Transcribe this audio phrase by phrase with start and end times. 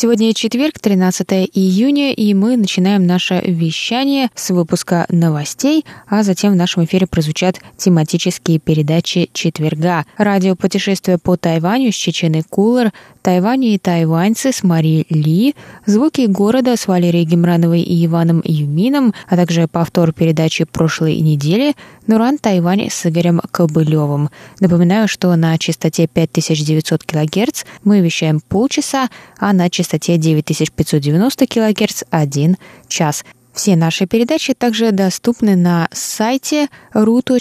[0.00, 6.56] Сегодня четверг, 13 июня, и мы начинаем наше вещание с выпуска новостей, а затем в
[6.56, 10.04] нашем эфире прозвучат тематические передачи четверга.
[10.16, 16.76] Радио «Путешествие по Тайваню» с Чеченой Кулер, Тайване и тайваньцы с Мари Ли, звуки города
[16.76, 21.74] с Валерией Гемрановой и Иваном Юмином, а также повтор передачи прошлой недели
[22.06, 24.30] Нуран Тайвань с Игорем Кобылевым.
[24.60, 32.56] Напоминаю, что на частоте 5900 кГц мы вещаем полчаса, а на частоте 9590 кГц– один
[32.88, 33.24] час.
[33.52, 37.34] Все наши передачи также доступны на сайте ru.rti.org.tw.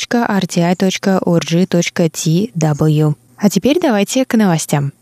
[3.39, 4.93] А теперь давайте к новостям.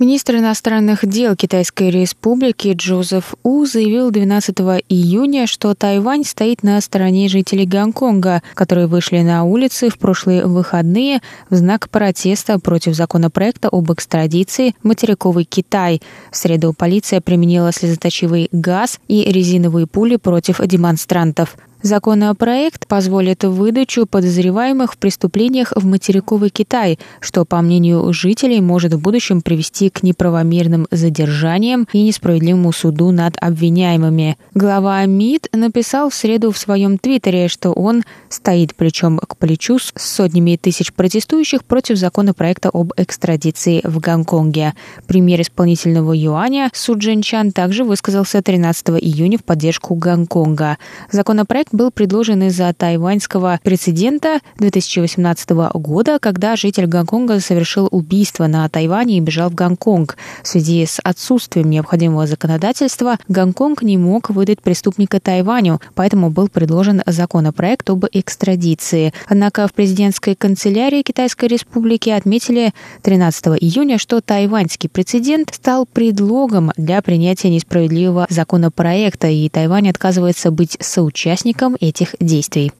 [0.00, 4.56] Министр иностранных дел Китайской Республики Джозеф У заявил 12
[4.88, 11.20] июня, что Тайвань стоит на стороне жителей Гонконга, которые вышли на улицы в прошлые выходные
[11.50, 16.00] в знак протеста против законопроекта об экстрадиции материковый Китай.
[16.30, 21.56] В среду полиция применила слезоточивый газ и резиновые пули против демонстрантов.
[21.82, 29.00] Законопроект позволит выдачу подозреваемых в преступлениях в материковый Китай, что, по мнению жителей, может в
[29.00, 34.36] будущем привести к неправомерным задержаниям и несправедливому суду над обвиняемыми.
[34.54, 39.92] Глава МИД написал в среду в своем твиттере, что он стоит плечом к плечу с
[39.96, 44.74] сотнями тысяч протестующих против законопроекта об экстрадиции в Гонконге.
[45.06, 50.78] Премьер исполнительного юаня Су Джинчан также высказался 13 июня в поддержку Гонконга.
[51.12, 58.68] Законопроект Проект был предложен из-за тайваньского прецедента 2018 года, когда житель Гонконга совершил убийство на
[58.68, 60.16] Тайване и бежал в Гонконг.
[60.42, 67.02] В связи с отсутствием необходимого законодательства Гонконг не мог выдать преступника Тайваню, поэтому был предложен
[67.06, 69.12] законопроект об экстрадиции.
[69.26, 77.02] Однако в президентской канцелярии Китайской Республики отметили 13 июня, что тайваньский прецедент стал предлогом для
[77.02, 82.72] принятия несправедливого законопроекта, и Тайвань отказывается быть соучастником участникам этих действий.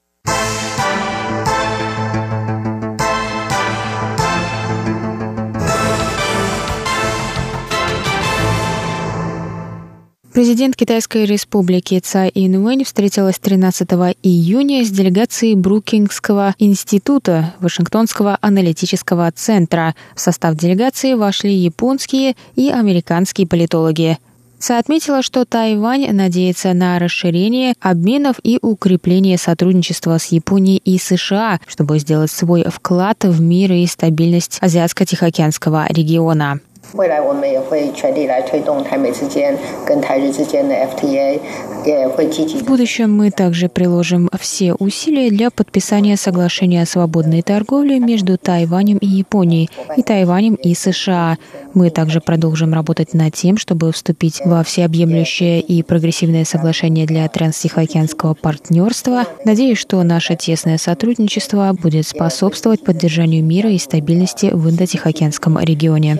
[10.33, 13.89] Президент Китайской республики Цай Инуэнь встретилась 13
[14.23, 19.97] июня с делегацией Брукингского института Вашингтонского аналитического центра.
[20.15, 24.19] В состав делегации вошли японские и американские политологи.
[24.59, 31.61] ЦА отметила, что Тайвань надеется на расширение обменов и укрепление сотрудничества с Японией и США,
[31.67, 36.61] чтобы сделать свой вклад в мир и стабильность Азиатско-Тихоокеанского региона.
[36.94, 41.40] 未来我们也会全力来推动台美之间跟台日之间的 FTA，
[41.86, 42.60] 也会积极。
[42.60, 49.08] В будущем мы также приложим все усилия для подписания соглашения о свободной торговле между Тайванем и
[49.08, 51.38] Японией и Тайванем и США.
[51.74, 58.36] Мы также продолжим работать над тем, чтобы вступить во всеобъемлющее и прогрессивное соглашение для транстихоокеанского
[58.36, 59.26] партнерства.
[59.46, 66.20] Надеюсь, что наше тесное сотрудничество будет способствовать поддержанию мира и стабильности в Индо-Тихоокеанском регионе.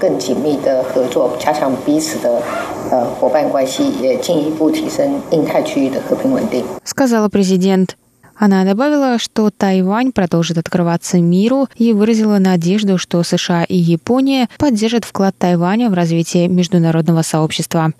[0.00, 2.42] 更紧密的合作，加强彼此的
[2.90, 6.64] 呃伙伴关系，也进一步提升印太区域的和平稳定。
[6.84, 7.96] сказала президент.
[8.42, 15.04] Она добавила, что Тайвань продолжит открываться миру и выразила надежду, что США и Япония поддержат
[15.04, 17.92] вклад Тайваня в развитие международного сообщества.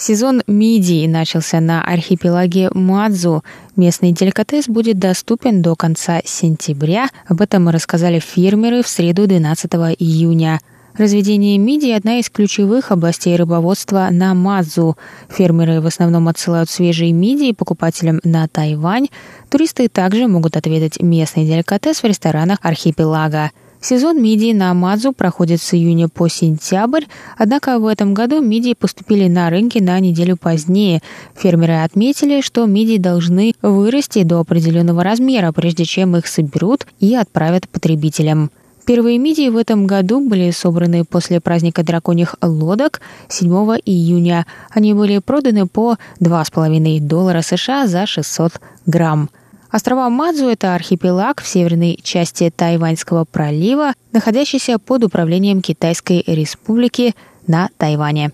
[0.00, 3.44] Сезон мидий начался на архипелаге Мадзу.
[3.76, 7.10] Местный деликатес будет доступен до конца сентября.
[7.28, 10.58] Об этом рассказали фермеры в среду 12 июня.
[10.94, 14.96] Разведение мидий– одна из ключевых областей рыбоводства на Мадзу.
[15.28, 19.08] Фермеры в основном отсылают свежие мидии покупателям на Тайвань.
[19.50, 23.50] Туристы также могут отведать местный деликатес в ресторанах архипелага.
[23.82, 27.04] Сезон мидий на Мадзу проходит с июня по сентябрь,
[27.38, 31.00] однако в этом году мидии поступили на рынки на неделю позднее.
[31.34, 37.70] Фермеры отметили, что мидии должны вырасти до определенного размера, прежде чем их соберут и отправят
[37.70, 38.50] потребителям.
[38.84, 43.48] Первые мидии в этом году были собраны после праздника драконьих лодок 7
[43.86, 44.46] июня.
[44.70, 49.30] Они были проданы по 2,5 доллара США за 600 грамм.
[49.70, 57.14] Острова Мадзу– это архипелаг в северной части Тайваньского пролива, находящийся под управлением Китайской республики
[57.46, 58.32] на Тайване.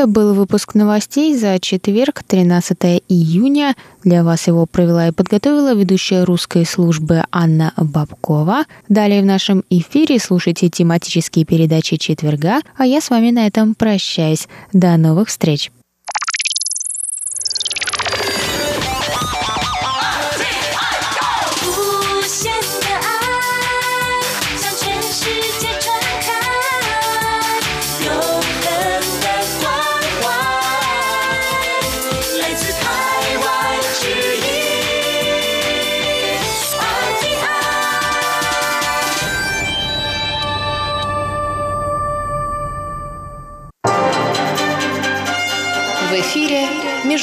[0.00, 3.74] Это был выпуск новостей за четверг, 13 июня.
[4.02, 8.64] Для вас его провела и подготовила ведущая русской службы Анна Бабкова.
[8.88, 14.48] Далее в нашем эфире слушайте тематические передачи четверга, а я с вами на этом прощаюсь.
[14.72, 15.70] До новых встреч!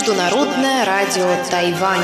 [0.07, 2.01] Международное радио Тайваня.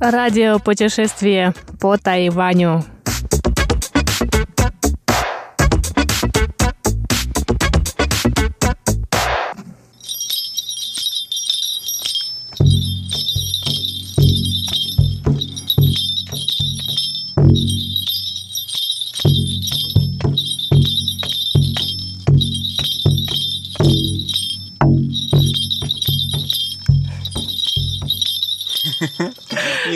[0.00, 2.82] Радио путешествие по Тайваню.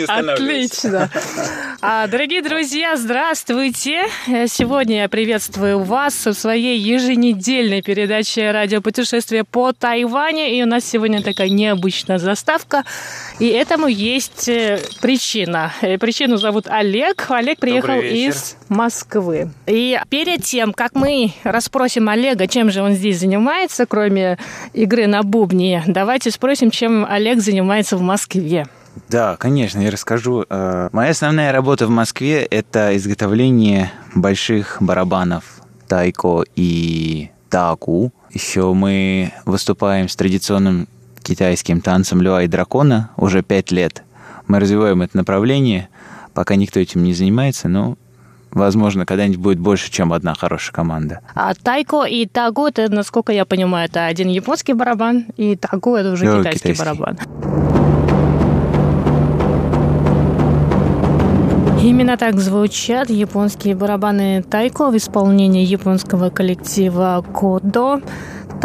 [0.07, 1.09] Отлично.
[1.81, 4.03] А, дорогие друзья, здравствуйте.
[4.47, 10.47] Сегодня я приветствую вас в своей еженедельной передаче «Радиопутешествие по Тайваню».
[10.47, 12.83] И у нас сегодня такая необычная заставка.
[13.39, 15.73] И этому есть э, причина.
[15.81, 17.25] Э, причину зовут Олег.
[17.29, 19.51] Олег приехал из Москвы.
[19.67, 24.37] И перед тем, как мы расспросим Олега, чем же он здесь занимается, кроме
[24.73, 28.65] игры на бубне, давайте спросим, чем Олег занимается в Москве.
[29.09, 30.45] Да, конечно, я расскажу.
[30.49, 38.11] Э, моя основная работа в Москве– это изготовление больших барабанов тайко и таку.
[38.31, 40.87] Еще мы выступаем с традиционным
[41.21, 44.03] китайским танцем льва и дракона уже пять лет.
[44.47, 45.89] Мы развиваем это направление,
[46.33, 47.97] пока никто этим не занимается, но
[48.51, 51.21] возможно, когда-нибудь будет больше, чем одна хорошая команда.
[51.33, 56.11] А тайко и тагу, это, насколько я понимаю, это один японский барабан, и тагу это
[56.11, 57.17] уже да, китайский, китайский барабан.
[61.85, 68.01] Именно так звучат японские барабаны тайко в исполнении японского коллектива Кодо.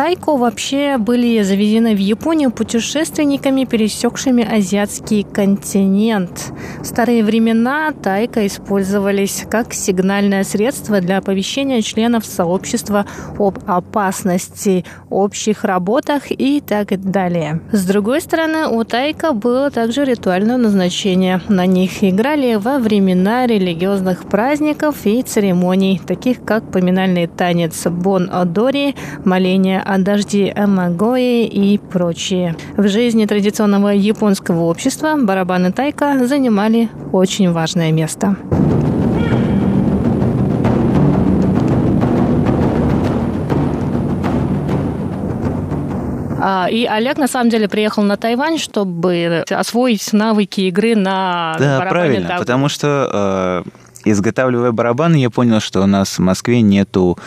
[0.01, 6.55] Тайко вообще были заведены в Японию путешественниками, пересекшими азиатский континент.
[6.81, 13.05] В старые времена тайко использовались как сигнальное средство для оповещения членов сообщества
[13.39, 17.61] об опасности, общих работах и так далее.
[17.71, 21.43] С другой стороны, у тайко было также ритуальное назначение.
[21.51, 28.95] На них играли во времена религиозных праздников и церемоний, таких как поминальный танец Бон Одори,
[29.27, 32.55] моление о дожде Эмагои и прочее.
[32.77, 38.37] В жизни традиционного японского общества барабаны тайка занимали очень важное место.
[46.41, 51.79] А, и Олег на самом деле приехал на Тайвань, чтобы освоить навыки игры на да,
[51.79, 51.91] барабане.
[51.91, 52.39] правильно, да.
[52.39, 53.71] потому что э,
[54.05, 57.19] изготавливая барабаны, я понял, что у нас в Москве нету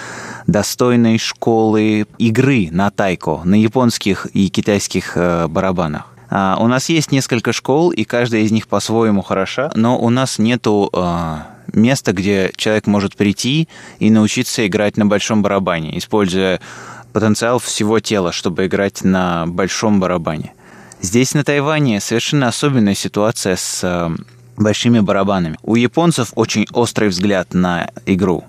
[0.48, 6.08] достойной школы игры на тайко, на японских и китайских э, барабанах.
[6.30, 10.40] А, у нас есть несколько школ, и каждая из них по-своему хороша, но у нас
[10.40, 11.36] нету э,
[11.74, 13.68] места, где человек может прийти
[14.00, 16.60] и научиться играть на большом барабане, используя
[17.12, 20.54] потенциал всего тела, чтобы играть на большом барабане.
[21.02, 24.10] Здесь, на Тайване, совершенно особенная ситуация с э,
[24.58, 25.58] большими барабанами.
[25.64, 28.44] У японцев очень острый взгляд на игру.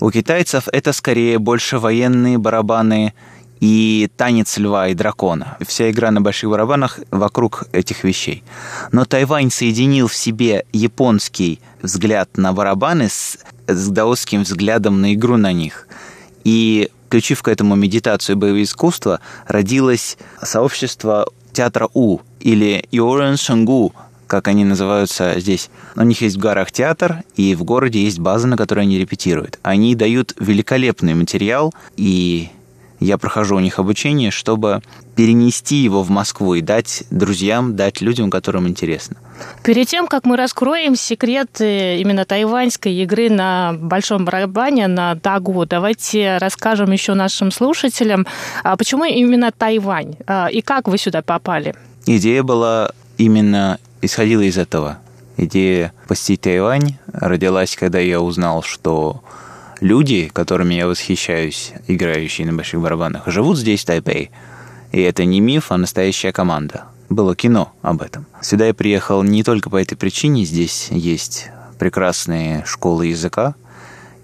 [0.00, 3.14] У китайцев это скорее больше военные барабаны
[3.60, 5.56] и танец льва и дракона.
[5.66, 8.42] Вся игра на больших барабанах вокруг этих вещей.
[8.92, 15.36] Но Тайвань соединил в себе японский взгляд на барабаны с, с даосским взглядом на игру
[15.38, 15.88] на них.
[16.44, 23.94] И включив к этому медитацию и боевые искусства, родилось сообщество театра У или Йорен Шангу,
[24.26, 25.70] как они называются здесь.
[25.94, 29.58] У них есть в горах театр, и в городе есть база, на которой они репетируют.
[29.62, 32.50] Они дают великолепный материал, и
[33.00, 34.82] я прохожу у них обучение, чтобы
[35.14, 39.16] перенести его в Москву и дать друзьям, дать людям, которым интересно.
[39.62, 46.38] Перед тем, как мы раскроем секреты именно тайваньской игры на большом барабане, на дагу, давайте
[46.38, 48.26] расскажем еще нашим слушателям,
[48.62, 51.74] а почему именно Тайвань а, и как вы сюда попали?
[52.06, 54.98] Идея была именно исходила из этого.
[55.36, 59.22] Идея посетить Тайвань родилась, когда я узнал, что
[59.80, 64.30] люди, которыми я восхищаюсь, играющие на больших барабанах, живут здесь, в Тайпей.
[64.92, 66.84] И это не миф, а настоящая команда.
[67.08, 68.26] Было кино об этом.
[68.40, 70.44] Сюда я приехал не только по этой причине.
[70.44, 73.54] Здесь есть прекрасные школы языка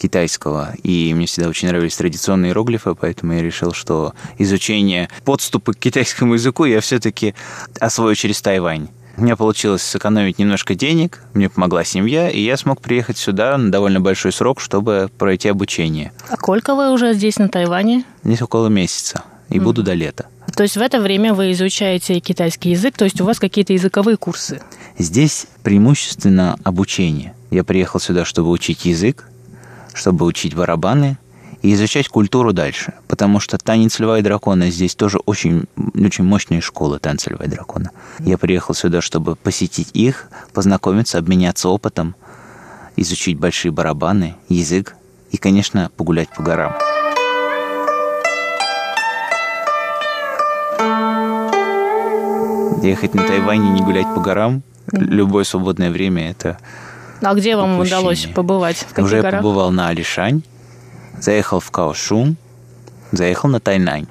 [0.03, 5.79] китайского, и мне всегда очень нравились традиционные иероглифы, поэтому я решил, что изучение подступы к
[5.79, 7.35] китайскому языку я все-таки
[7.79, 8.89] освою через Тайвань.
[9.17, 13.71] У меня получилось сэкономить немножко денег, мне помогла семья, и я смог приехать сюда на
[13.71, 16.13] довольно большой срок, чтобы пройти обучение.
[16.29, 18.05] А сколько вы уже здесь, на Тайване?
[18.25, 19.63] Здесь около месяца, и mm.
[19.63, 20.27] буду до лета.
[20.57, 24.17] То есть в это время вы изучаете китайский язык, то есть у вас какие-то языковые
[24.17, 24.61] курсы?
[24.99, 27.35] Здесь преимущественно обучение.
[27.51, 29.29] Я приехал сюда, чтобы учить язык,
[29.95, 31.19] чтобы учить барабаны,
[31.63, 32.93] и изучать культуру дальше.
[33.07, 37.49] Потому что танец льва и дракона здесь тоже очень, очень мощная школа танца льва и
[37.49, 37.93] дракона.
[38.19, 42.17] Я приехал сюда, чтобы посетить их, познакомиться, обменяться опытом,
[42.97, 44.97] изучить большие барабаны, язык
[45.31, 46.75] и, конечно, погулять по горам.
[52.83, 56.59] Ехать на Тайвань и не гулять по горам любое свободное время это
[57.23, 57.99] а где вам упущение.
[57.99, 58.77] удалось побывать?
[58.79, 59.41] В каких Уже горах?
[59.43, 60.43] побывал на Алишань,
[61.19, 62.37] заехал в Каошун,
[63.13, 64.07] заехал на Тайнань.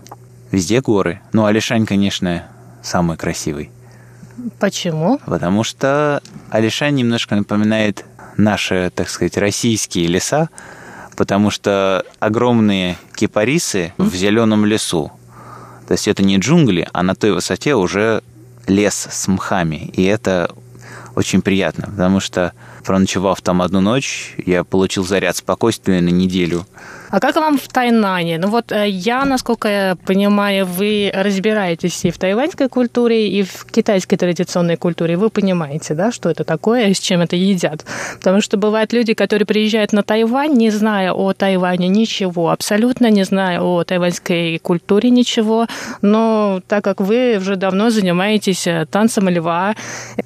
[0.52, 1.22] Везде горы.
[1.34, 2.48] Ну, Алишань, конечно,
[2.82, 3.70] самый красивый.
[4.60, 5.20] Почему?
[5.26, 8.06] Потому что Алишань немножко напоминает
[8.38, 10.50] наши, так сказать, российские леса,
[11.16, 14.10] потому что огромные кипарисы mm-hmm.
[14.10, 15.12] в зеленом лесу.
[15.88, 18.24] То есть это не джунгли, а на той высоте уже
[18.68, 19.92] лес с мхами.
[19.94, 20.52] И это
[21.16, 26.66] очень приятно, потому что проночевав там одну ночь, я получил заряд спокойствия на неделю.
[27.12, 28.38] А как вам в Тайнане?
[28.38, 33.66] Ну вот э, я, насколько я понимаю, вы разбираетесь и в тайваньской культуре, и в
[33.66, 35.18] китайской традиционной культуре.
[35.18, 37.86] Вы понимаете, да, что это такое и с чем это едят?
[38.16, 43.26] Потому что бывают люди, которые приезжают на Тайвань, не зная о Тайване ничего, абсолютно не
[43.26, 45.68] зная о тайваньской культуре ничего,
[46.02, 49.76] но так как вы уже давно занимаетесь э, танцем льва,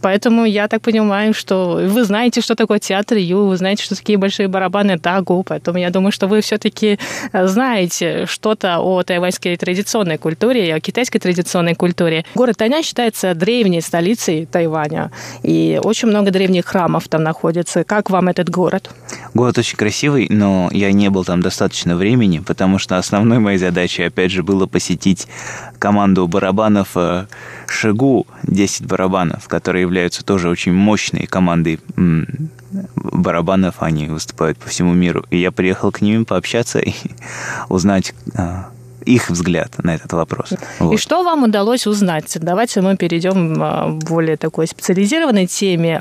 [0.01, 4.19] поэтому я так понимаю, что вы знаете, что такое театр Ю, вы знаете, что такие
[4.19, 6.99] большие барабаны Тагу, поэтому я думаю, что вы все-таки все-таки
[7.33, 12.25] знаете что-то о тайваньской традиционной культуре и о китайской традиционной культуре.
[12.35, 15.11] Город Тайнань считается древней столицей Тайваня,
[15.43, 17.83] и очень много древних храмов там находится.
[17.83, 18.89] Как вам этот город?
[19.33, 24.03] Город очень красивый, но я не был там достаточно времени, потому что основной моей задачей,
[24.03, 25.27] опять же, было посетить
[25.79, 26.95] команду барабанов
[27.67, 31.79] Шигу, 10 барабанов, которые являются тоже очень мощной командой
[32.95, 35.25] барабанов, они выступают по всему миру.
[35.29, 36.93] И я приехал к ним пообщаться и
[37.69, 38.69] узнать а,
[39.05, 40.53] их взгляд на этот вопрос.
[40.79, 40.93] Вот.
[40.93, 42.37] И что вам удалось узнать?
[42.41, 45.99] Давайте мы перейдем а, к более такой специализированной теме,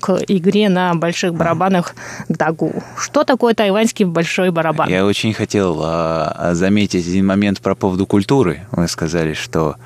[0.00, 1.94] к игре на больших барабанах
[2.28, 2.82] дагу.
[2.98, 4.88] Что такое тайваньский большой барабан?
[4.88, 8.66] Я очень хотел а, заметить один момент про поводу культуры.
[8.72, 9.76] Вы сказали, что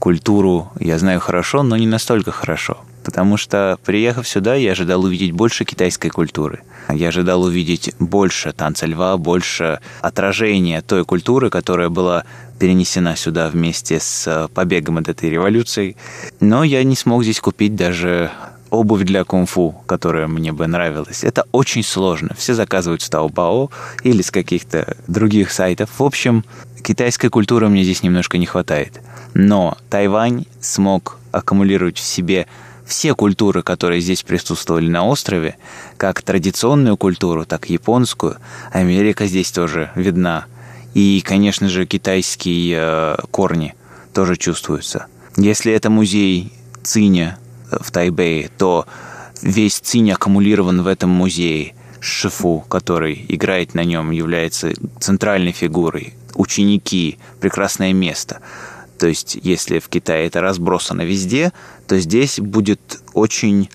[0.00, 2.78] культуру я знаю хорошо, но не настолько хорошо.
[3.04, 6.62] Потому что, приехав сюда, я ожидал увидеть больше китайской культуры.
[6.90, 12.24] Я ожидал увидеть больше танца льва, больше отражения той культуры, которая была
[12.58, 15.96] перенесена сюда вместе с побегом от этой революции.
[16.40, 18.30] Но я не смог здесь купить даже
[18.70, 21.24] обувь для кунг-фу, которая мне бы нравилась.
[21.24, 22.34] Это очень сложно.
[22.36, 23.70] Все заказывают с Таобао
[24.02, 25.90] или с каких-то других сайтов.
[25.98, 26.44] В общем,
[26.82, 29.00] китайской культуры мне здесь немножко не хватает.
[29.34, 32.46] Но Тайвань смог аккумулировать в себе
[32.84, 35.56] все культуры, которые здесь присутствовали на острове,
[35.96, 38.36] как традиционную культуру, так и японскую.
[38.72, 40.46] Америка здесь тоже видна.
[40.94, 43.74] И, конечно же, китайские э, корни
[44.12, 45.06] тоже чувствуются.
[45.36, 47.38] Если это музей Циня
[47.70, 48.86] в Тайбэе, то
[49.42, 51.74] весь Цинь аккумулирован в этом музее.
[52.00, 56.14] Шифу, который играет на нем, является центральной фигурой.
[56.34, 58.40] Ученики, прекрасное место.
[58.98, 61.52] То есть, если в Китае это разбросано везде,
[61.86, 63.68] то здесь будет очень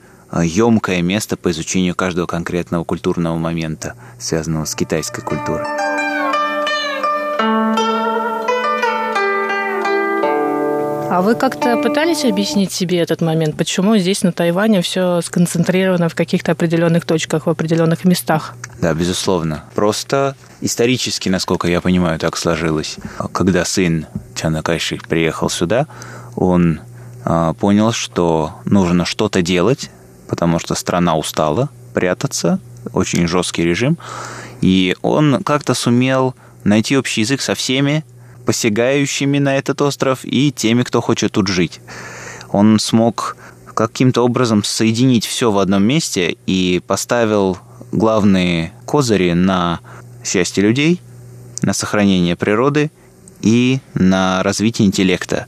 [0.44, 5.95] емкое место по изучению каждого конкретного культурного момента, связанного с китайской культурой.
[11.16, 13.56] А вы как-то пытались объяснить себе этот момент?
[13.56, 18.54] Почему здесь, на Тайване, все сконцентрировано в каких-то определенных точках, в определенных местах?
[18.82, 19.64] Да, безусловно.
[19.76, 22.98] Просто исторически, насколько я понимаю, так сложилось.
[23.32, 25.88] Когда сын Чана Кайши приехал сюда,
[26.36, 26.82] он
[27.24, 29.92] а, понял, что нужно что-то делать,
[30.28, 32.60] потому что страна устала прятаться,
[32.92, 33.98] очень жесткий режим,
[34.60, 38.04] и он как-то сумел найти общий язык со всеми,
[38.46, 41.82] посягающими на этот остров и теми, кто хочет тут жить.
[42.52, 43.36] Он смог
[43.74, 47.58] каким-то образом соединить все в одном месте и поставил
[47.92, 49.80] главные козыри на
[50.24, 51.02] счастье людей,
[51.62, 52.92] на сохранение природы
[53.42, 55.48] и на развитие интеллекта.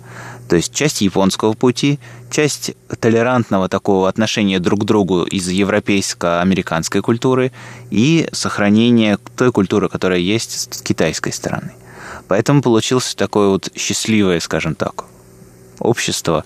[0.49, 7.51] То есть часть японского пути, часть толерантного такого отношения друг к другу из европейско-американской культуры
[7.91, 11.73] и сохранение той культуры, которая есть с китайской стороны.
[12.27, 15.05] Поэтому получилось такое вот счастливое, скажем так,
[15.79, 16.43] общество,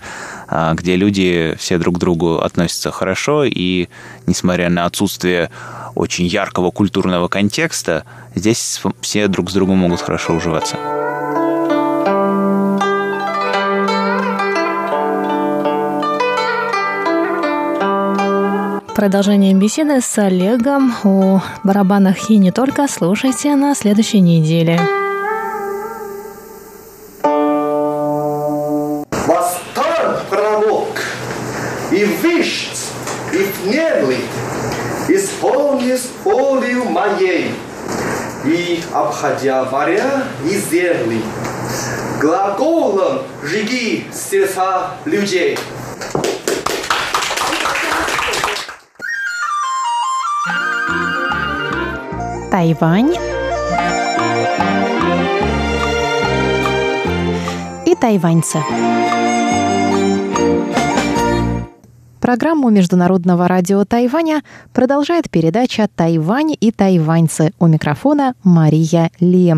[0.48, 3.88] а, где люди все друг к другу относятся хорошо, и
[4.26, 5.50] несмотря на отсутствие
[5.94, 10.76] очень яркого культурного контекста, здесь все друг с другом могут хорошо уживаться.
[18.94, 24.78] Продолжение беседы с Олегом о барабанах и не только слушайте на следующей неделе.
[32.02, 32.92] И вышт,
[33.32, 34.18] и внемли,
[35.08, 37.54] исполнись волю моей,
[38.44, 41.22] и, обходя моря и земли,
[42.20, 45.56] глаголом жги сердца людей.
[52.50, 53.14] Тайвань
[57.86, 58.58] и тайваньцы.
[62.22, 67.50] Программу Международного радио Тайваня продолжает передача «Тайвань и тайваньцы».
[67.58, 69.56] У микрофона Мария Ли.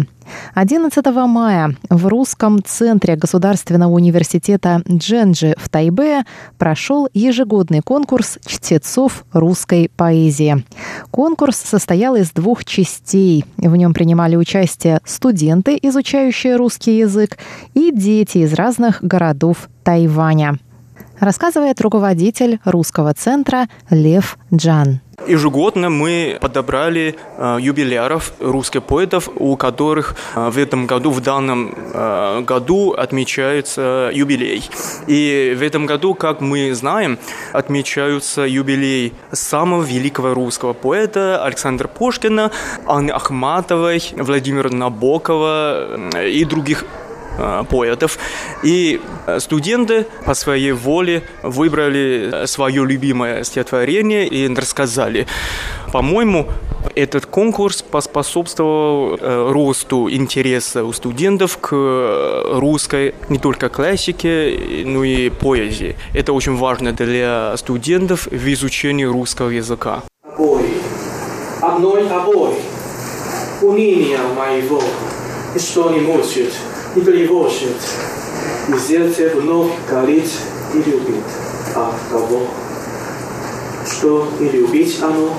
[0.55, 6.25] 11 мая в Русском центре Государственного университета Дженджи в Тайбе
[6.57, 10.65] прошел ежегодный конкурс чтецов русской поэзии.
[11.11, 13.45] Конкурс состоял из двух частей.
[13.59, 17.37] В нем принимали участие студенты, изучающие русский язык,
[17.75, 20.59] и дети из разных городов Тайваня
[21.25, 25.01] рассказывает руководитель русского центра Лев Джан.
[25.27, 31.73] Ежегодно мы подобрали э, юбиляров русских поэтов, у которых э, в этом году, в данном
[31.93, 34.69] э, году отмечается юбилей.
[35.07, 37.19] И в этом году, как мы знаем,
[37.53, 42.51] отмечаются юбилей самого великого русского поэта Александра Пушкина,
[42.87, 46.85] Анны Ахматовой, Владимира Набокова э, и других
[47.69, 48.19] поэтов.
[48.63, 55.27] И э, студенты по своей воле выбрали э, свое любимое стихотворение и рассказали.
[55.93, 56.47] По-моему,
[56.95, 59.17] этот конкурс поспособствовал
[59.53, 61.71] росту интереса у студентов к
[62.53, 65.97] русской не только классике, но и поэзии.
[66.13, 70.03] Это очень важно для студентов в изучении русского языка.
[70.25, 70.75] Обои,
[71.63, 72.57] одной обои,
[73.63, 74.83] уныние моего,
[75.57, 76.53] что не мучит,
[76.97, 77.77] и тревожит,
[78.69, 80.31] и сердце вновь горит
[80.75, 81.25] и любит.
[81.75, 82.49] А кого?
[83.87, 85.35] Что и любить оно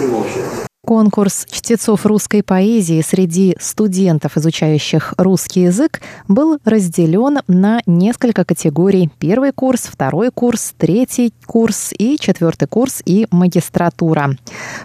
[0.00, 0.68] не может.
[0.86, 9.10] Конкурс чтецов русской поэзии среди студентов, изучающих русский язык, был разделен на несколько категорий.
[9.18, 14.30] Первый курс, второй курс, третий курс и четвертый курс и магистратура.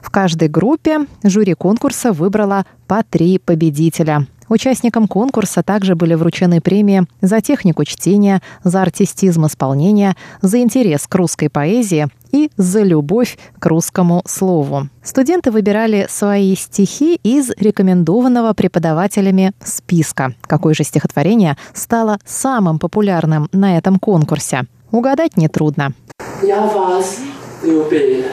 [0.01, 4.27] В каждой группе жюри конкурса выбрало по три победителя.
[4.49, 11.15] Участникам конкурса также были вручены премии за технику чтения, за артистизм исполнения, за интерес к
[11.15, 14.89] русской поэзии и за любовь к русскому слову.
[15.03, 20.33] Студенты выбирали свои стихи из рекомендованного преподавателями списка.
[20.41, 24.63] Какое же стихотворение стало самым популярным на этом конкурсе?
[24.91, 25.93] Угадать нетрудно.
[26.41, 27.19] Я вас
[27.63, 28.25] любил.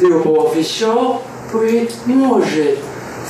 [0.00, 1.20] Любовь еще
[1.52, 2.78] быть может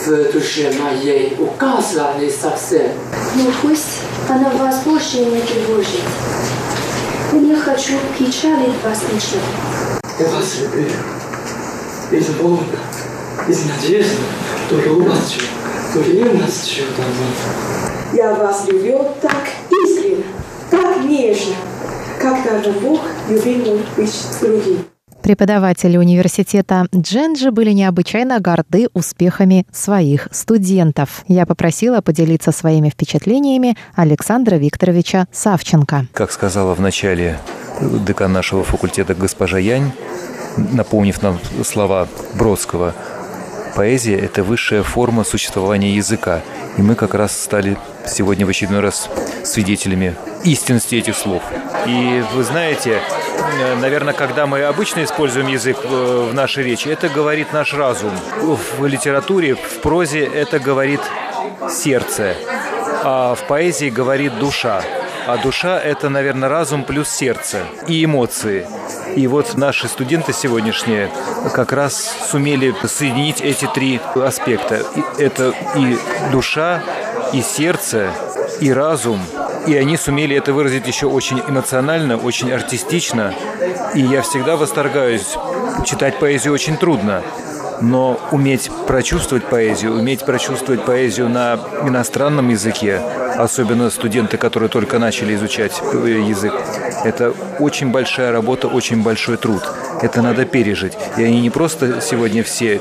[0.00, 2.92] в душе моей указаны совсем.
[3.37, 6.00] Но пусть она вас больше не тревожит.
[7.33, 9.40] Не хочу печалить вас ничего.
[10.18, 10.90] Я вас люблю.
[12.11, 12.78] Из Бога,
[13.48, 14.16] из надежды,
[14.70, 15.16] любовью,
[15.94, 17.83] ревностью давно.
[18.12, 20.24] Я вас люблю так искренне,
[20.70, 21.55] так нежно,
[22.20, 24.91] как даже Бог любил мой быть другим.
[25.23, 31.25] Преподаватели университета Дженджи были необычайно горды успехами своих студентов.
[31.29, 36.07] Я попросила поделиться своими впечатлениями Александра Викторовича Савченко.
[36.13, 37.39] Как сказала в начале
[37.81, 39.93] декан нашего факультета госпожа Янь,
[40.57, 42.93] напомнив нам слова Бродского,
[43.77, 46.43] поэзия– это высшая форма существования языка.
[46.77, 49.09] И мы как раз стали сегодня в очередной раз
[49.45, 51.42] свидетелями истинности этих слов.
[51.87, 53.00] И вы знаете,
[53.62, 58.12] Э, наверное, когда мы обычно используем язык э, в нашей речи, это говорит наш разум.
[58.78, 61.00] В литературе, в прозе это говорит
[61.70, 62.35] сердце,
[63.05, 64.83] а в поэзии говорит душа.
[65.26, 68.66] А душа– это, наверное, разум плюс сердце и эмоции.
[69.14, 71.11] И вот наши студенты сегодняшние
[71.55, 74.83] как раз сумели соединить эти три аспекта.
[75.18, 75.96] Это и
[76.33, 76.83] душа,
[77.33, 78.11] и сердце,
[78.61, 79.20] и разум–
[79.66, 83.35] и они сумели это выразить еще очень эмоционально, очень артистично.
[83.94, 85.37] И я всегда восторгаюсь.
[85.85, 87.22] Читать поэзию очень трудно.
[87.81, 93.01] Но уметь прочувствовать поэзию, уметь прочувствовать поэзию на иностранном языке,
[93.37, 96.55] особенно студенты, которые только начали изучать э, язык,
[97.05, 99.62] это очень большая работа, очень большой труд.
[100.01, 100.92] Это надо пережить.
[101.16, 102.81] И они не просто сегодня все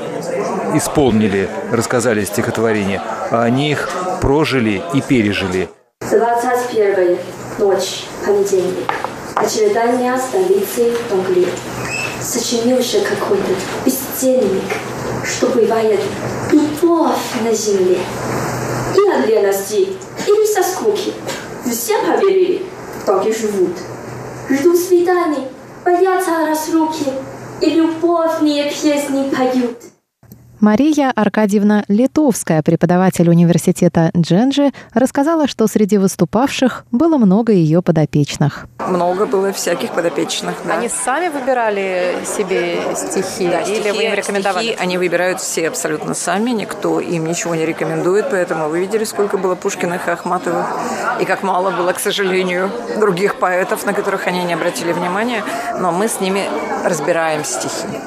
[0.74, 3.88] исполнили, рассказали стихотворение, а они их
[4.20, 5.68] прожили и пережили.
[6.12, 7.18] 21
[7.58, 8.84] ночь, понедельник.
[9.34, 11.48] Очередание столицы Англии.
[12.20, 13.50] Сочинился какой-то
[13.86, 14.74] бездельник,
[15.24, 16.00] что бывает
[16.52, 17.98] любовь на земле.
[18.94, 19.88] И от лености,
[20.26, 21.14] или со скуки.
[21.64, 22.66] Все поверили,
[23.06, 23.78] так и живут.
[24.50, 25.48] Ждут свиданий,
[25.82, 27.06] боятся разлуки,
[27.62, 29.91] и любовные песни поют.
[30.62, 38.66] Мария Аркадьевна Литовская, преподаватель университета Дженджи, рассказала, что среди выступавших было много ее подопечных.
[38.78, 40.74] Много было всяких подопечных, да.
[40.74, 44.66] Они сами выбирали себе стихи да, или стихи, вы им рекомендовали?
[44.66, 49.38] Стихи они выбирают все абсолютно сами, никто им ничего не рекомендует, поэтому вы видели, сколько
[49.38, 50.66] было Пушкиных и Ахматовых,
[51.20, 52.70] и как мало было, к сожалению,
[53.00, 55.42] других поэтов, на которых они не обратили внимания,
[55.80, 56.44] но мы с ними
[56.84, 57.98] разбираем стихи.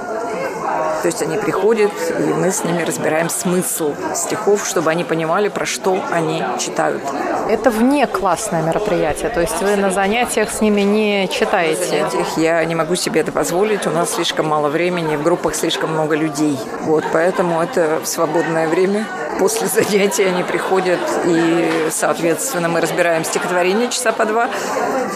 [1.06, 5.64] То есть они приходят, и мы с ними разбираем смысл стихов, чтобы они понимали, про
[5.64, 7.04] что они читают.
[7.48, 11.80] Это вне классное мероприятие, то есть вы на занятиях с ними не читаете?
[11.80, 15.54] На занятиях я не могу себе это позволить, у нас слишком мало времени, в группах
[15.54, 16.58] слишком много людей.
[16.82, 19.06] Вот, поэтому это в свободное время
[19.38, 24.50] после занятия они приходят, и, соответственно, мы разбираем стихотворение часа по два,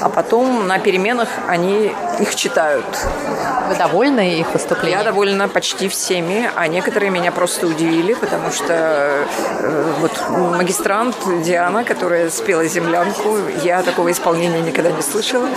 [0.01, 2.85] а потом на переменах они их читают.
[3.69, 4.99] Вы довольны их выступлением?
[4.99, 10.11] Я довольна почти всеми, а некоторые меня просто удивили, потому что э, вот
[10.57, 15.47] магистрант Диана, которая спела «Землянку», я такого исполнения никогда не слышала.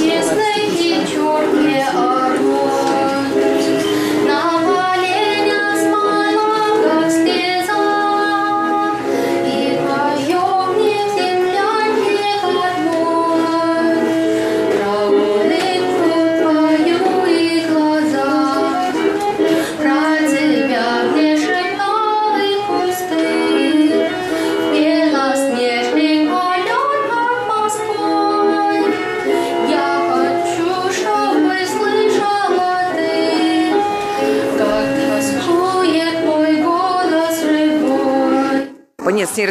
[0.00, 2.07] Нет, с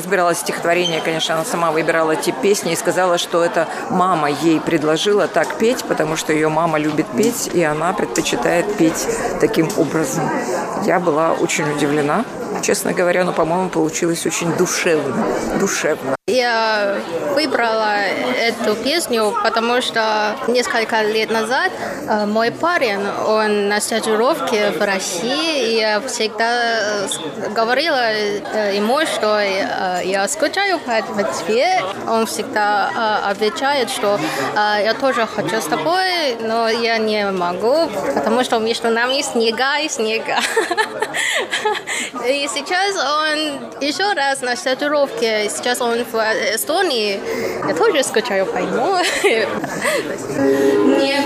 [0.08, 5.28] разбиралась стихотворение, конечно, она сама выбирала те песни и сказала, что это мама ей предложила
[5.28, 9.06] так петь, потому что ее мама любит петь, и она предпочитает петь
[9.42, 10.24] таким образом.
[10.86, 12.24] Я была очень удивлена,
[12.68, 15.26] честно говоря, но, по-моему, получилось очень душевно.
[15.58, 16.18] Душевно.
[16.28, 16.98] Я
[17.34, 17.96] выбрала
[18.38, 21.72] эту песню, потому что несколько лет назад
[22.10, 27.08] э, мой парень, он на стажировке в России, и я всегда э,
[27.56, 31.80] говорила э, ему, что я скучаю по тебе.
[32.08, 34.20] Он всегда отвечает, что
[34.56, 39.90] я тоже хочу с тобой, но я не могу, потому что между нами снега и
[39.90, 40.38] снега.
[42.26, 43.38] И сейчас он
[43.82, 46.16] еще раз на стажировке, сейчас он в
[46.56, 47.20] Эстонии.
[47.68, 48.98] Я тоже скучаю по нему.
[50.98, 51.22] Не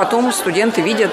[0.00, 1.12] потом студенты видят,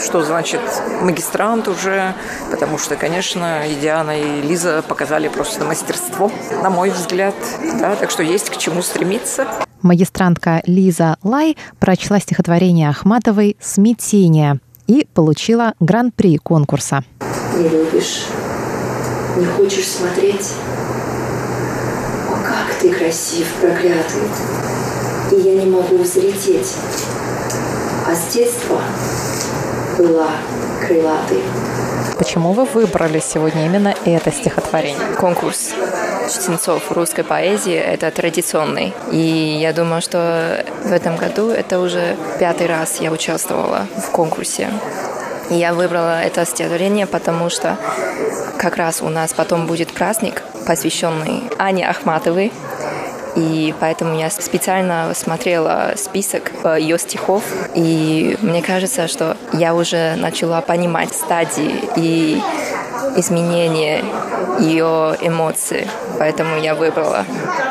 [0.00, 0.60] что значит
[1.00, 2.14] магистрант уже,
[2.52, 6.30] потому что, конечно, и Диана, и Лиза показали просто мастерство,
[6.62, 7.34] на мой взгляд.
[7.80, 9.48] Да, так что есть к чему стремиться.
[9.82, 17.02] Магистрантка Лиза Лай прочла стихотворение Ахматовой «Смятение» и получила гран-при конкурса.
[17.56, 18.26] Не любишь,
[19.38, 20.52] не хочешь смотреть?
[22.28, 24.22] О, как ты красив, проклятый!
[25.32, 26.76] И я не могу взлететь.
[28.10, 28.80] А с детства
[29.96, 30.30] была
[30.84, 31.42] крылатой.
[32.18, 35.14] Почему вы выбрали сегодня именно это стихотворение?
[35.16, 35.70] Конкурс
[36.28, 38.94] чтецов русской поэзии– это традиционный.
[39.12, 44.70] И я думаю, что в этом году это уже пятый раз я участвовала в конкурсе.
[45.48, 47.76] И я выбрала это стихотворение, потому что
[48.58, 52.52] как раз у нас потом будет праздник, посвященный Ане Ахматовой,
[53.36, 57.42] и поэтому я специально смотрела список э, ее стихов,
[57.74, 62.40] и мне кажется, что я уже начала понимать стадии и
[63.16, 64.04] изменения
[64.58, 65.86] ее эмоций,
[66.18, 67.24] поэтому я выбрала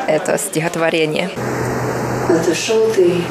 [0.07, 1.29] это стихотворение.
[2.29, 3.21] Отошел ты,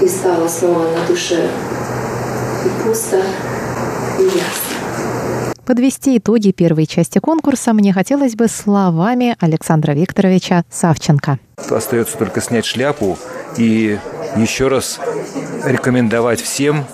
[0.00, 1.48] и стало снова на душе
[2.64, 3.22] и пусто,
[4.18, 4.73] и ясно.
[5.66, 11.38] Подвести итоги первой части конкурса мне хотелось бы словами Александра Викторовича Савченко.
[11.70, 13.18] Остается только снять шляпу
[13.56, 13.98] и
[14.36, 15.00] еще раз
[15.64, 16.84] рекомендовать всем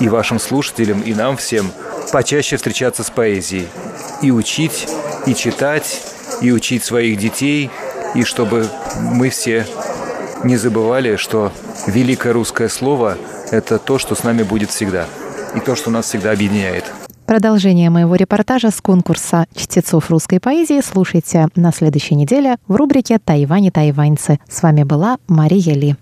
[0.00, 1.70] и вашим слушателям, и нам всем
[2.12, 3.66] почаще встречаться с поэзией.
[4.20, 4.88] И учить,
[5.26, 6.02] и читать,
[6.42, 7.70] и учить своих детей,
[8.14, 8.68] и чтобы
[9.00, 9.66] мы все
[10.44, 11.50] не забывали, что
[11.86, 13.16] великое русское слово–
[13.50, 15.06] это то, что с нами будет всегда,
[15.54, 16.84] и то, что нас всегда объединяет.
[17.28, 23.66] Продолжение моего репортажа с конкурса чтецов русской поэзии слушайте на следующей неделе в рубрике «Тайвань
[23.66, 24.38] и тайваньцы».
[24.48, 25.96] С вами была Мария Ли.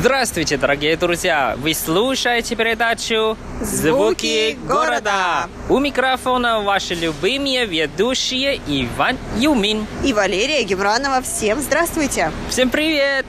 [0.00, 1.56] Здравствуйте, дорогие друзья!
[1.58, 5.46] Вы слушаете передачу «Звуки города».
[5.68, 11.20] У микрофона ваши любимые ведущие Иван Юмин и Валерия Гевранова.
[11.20, 12.32] Всем здравствуйте!
[12.48, 13.26] Всем привет!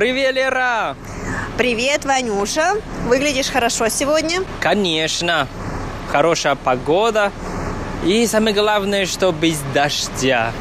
[0.00, 0.96] Лера!
[1.58, 2.80] Привет, Ванюша.
[3.06, 4.42] Выглядишь хорошо сегодня?
[4.58, 5.46] Конечно.
[6.10, 7.30] Хорошая погода.
[8.02, 10.52] И самое главное, что без дождя.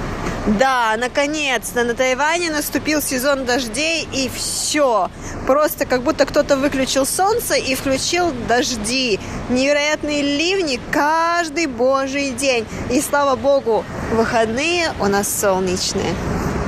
[0.45, 5.09] Да, наконец-то на Тайване наступил сезон дождей и все.
[5.47, 9.21] Просто как будто кто-то выключил солнце и включил дожди.
[9.47, 12.65] Невероятные ливни каждый божий день.
[12.91, 16.13] И слава богу, выходные у нас солнечные.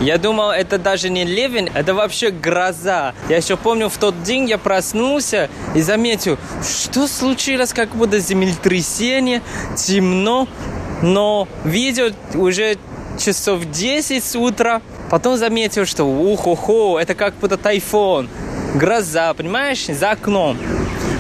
[0.02, 3.14] Я думал, это даже не ливень, это вообще гроза.
[3.30, 9.44] Я еще помню, в тот день я проснулся и заметил, что случилось, как будто землетрясение,
[9.76, 10.48] темно.
[11.04, 12.78] Но видел уже
[13.20, 14.82] часов 10 с утра.
[15.12, 18.28] Потом заметил, что ухо-хо, это как будто тайфун.
[18.74, 20.58] Гроза, понимаешь, за окном.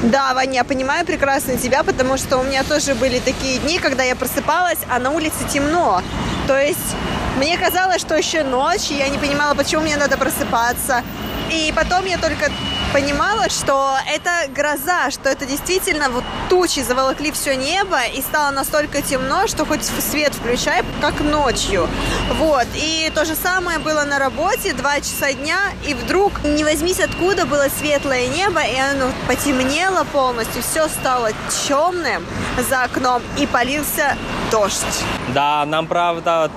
[0.01, 4.03] Да, Ваня, я понимаю прекрасно тебя, потому что у меня тоже были такие дни, когда
[4.03, 6.01] я просыпалась, а на улице темно.
[6.47, 6.95] То есть
[7.41, 11.03] мне казалось, что еще ночь, и я не понимала, почему мне надо просыпаться.
[11.51, 12.51] И потом я только
[12.93, 19.01] понимала, что это гроза, что это действительно вот тучи заволокли все небо и стало настолько
[19.01, 21.89] темно, что хоть свет включай, как ночью.
[22.33, 22.67] Вот.
[22.75, 27.47] И то же самое было на работе, два часа дня, и вдруг, не возьмись откуда,
[27.47, 31.31] было светлое небо, и оно потемнело полностью, все стало
[31.67, 32.23] темным
[32.69, 34.15] за окном, и полился
[34.51, 34.85] дождь.
[35.33, 36.51] Да, нам правда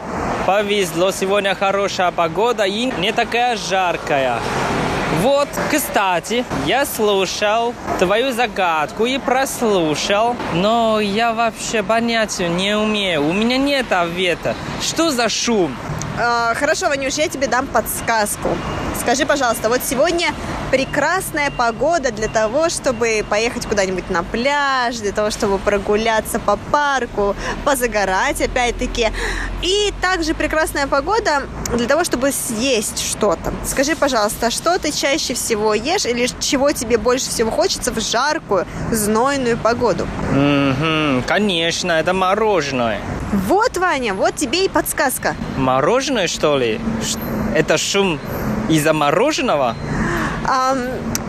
[0.47, 4.39] повезло, сегодня хорошая погода и не такая жаркая.
[5.23, 13.27] Вот, кстати, я слушал твою загадку и прослушал, но я вообще понятия не умею.
[13.27, 14.55] У меня нет ответа.
[14.83, 15.75] Что за шум?
[16.19, 18.51] А, хорошо, Ванюш, я тебе дам подсказку.
[19.01, 20.33] Скажи, пожалуйста, вот сегодня
[20.71, 27.37] прекрасная погода для того, чтобы поехать куда-нибудь на пляж, для того, чтобы прогуляться по парку,
[27.65, 29.09] позагорать опять-таки.
[29.63, 31.43] И также прекрасная погода
[31.77, 33.53] для того, чтобы съесть что-то.
[33.65, 38.67] Скажи, пожалуйста, что ты чаще всего ешь или чего тебе больше всего хочется в жаркую,
[38.91, 40.07] знойную погоду?
[40.31, 43.01] Угу, конечно, это мороженое.
[43.33, 45.35] Вот, Ваня, вот тебе и подсказка.
[45.57, 46.81] Мороженое, что ли?
[47.55, 48.19] Это шум
[48.69, 49.77] из-за мороженого?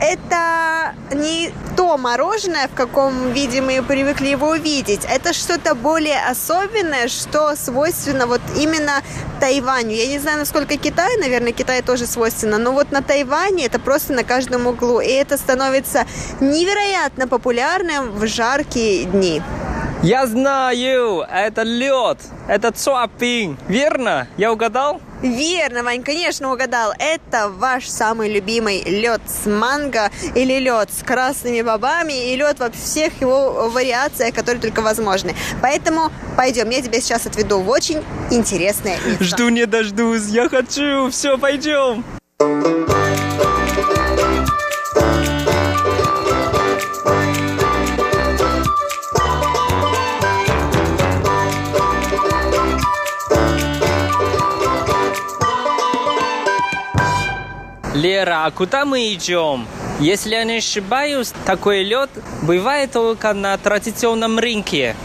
[0.01, 5.05] это не то мороженое, в каком виде мы привыкли его видеть.
[5.09, 9.01] Это что-то более особенное, что свойственно вот именно
[9.39, 9.95] Тайваню.
[9.95, 14.13] Я не знаю, насколько Китай, наверное, Китай тоже свойственно, но вот на Тайване это просто
[14.13, 14.99] на каждом углу.
[14.99, 16.05] И это становится
[16.39, 19.41] невероятно популярным в жаркие дни.
[20.05, 24.27] Я знаю, это лед, это цуапинг, верно?
[24.37, 25.01] Я угадал?
[25.23, 26.93] Верно, Вань, конечно, угадал.
[26.99, 32.69] Это ваш самый любимый лед с манго или лед с красными бобами и лед во
[32.69, 35.33] всех его вариациях, которые только возможны.
[35.63, 39.23] Поэтому пойдем, я тебя сейчас отведу в очень интересное место.
[39.23, 42.05] Жду не дождусь, я хочу, все, пойдем.
[58.05, 59.67] Лера, а куда мы идем?
[59.99, 62.11] Если я не ошибаюсь, такой лед
[62.43, 64.95] бывает только на традиционном рынке.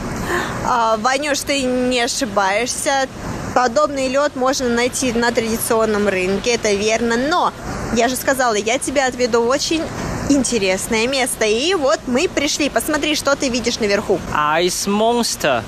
[0.67, 3.09] А, Ванюш, ты не ошибаешься.
[3.55, 7.17] Подобный лед можно найти на традиционном рынке, это верно.
[7.17, 7.55] Но
[7.97, 9.83] я же сказала, я тебя отведу очень
[10.29, 11.47] интересное место.
[11.47, 12.69] И вот мы пришли.
[12.69, 14.21] Посмотри, что ты видишь наверху.
[14.59, 15.63] Ice Monster.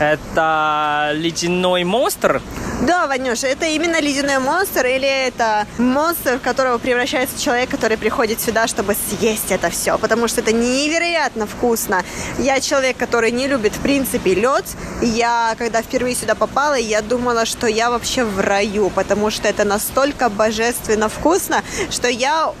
[0.00, 2.42] Это ледяной монстр?
[2.82, 8.40] Да, Ванюша, это именно ледяной монстр или это монстр, в которого превращается человек, который приходит
[8.40, 12.02] сюда, чтобы съесть это все, потому что это невероятно вкусно.
[12.38, 14.64] Я человек, который не любит в принципе лед.
[15.00, 19.64] Я, когда впервые сюда попала, я думала, что я вообще в раю, потому что это
[19.64, 22.52] настолько божественно вкусно, что я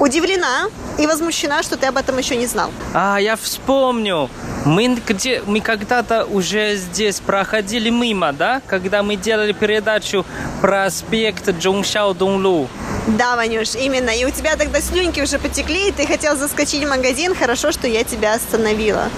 [0.00, 2.70] удивлена и возмущена, что ты об этом еще не знал.
[2.94, 4.28] А, я вспомню.
[4.64, 8.60] Мы, где, мы когда-то уже здесь проходили мимо, да?
[8.66, 10.26] Когда мы делали передачу
[10.60, 12.68] проспект Джонгшао Донглу.
[13.06, 14.10] Да, Ванюш, именно.
[14.10, 17.34] И у тебя тогда слюнки уже потекли, и ты хотел заскочить в магазин.
[17.34, 19.08] Хорошо, что я тебя остановила.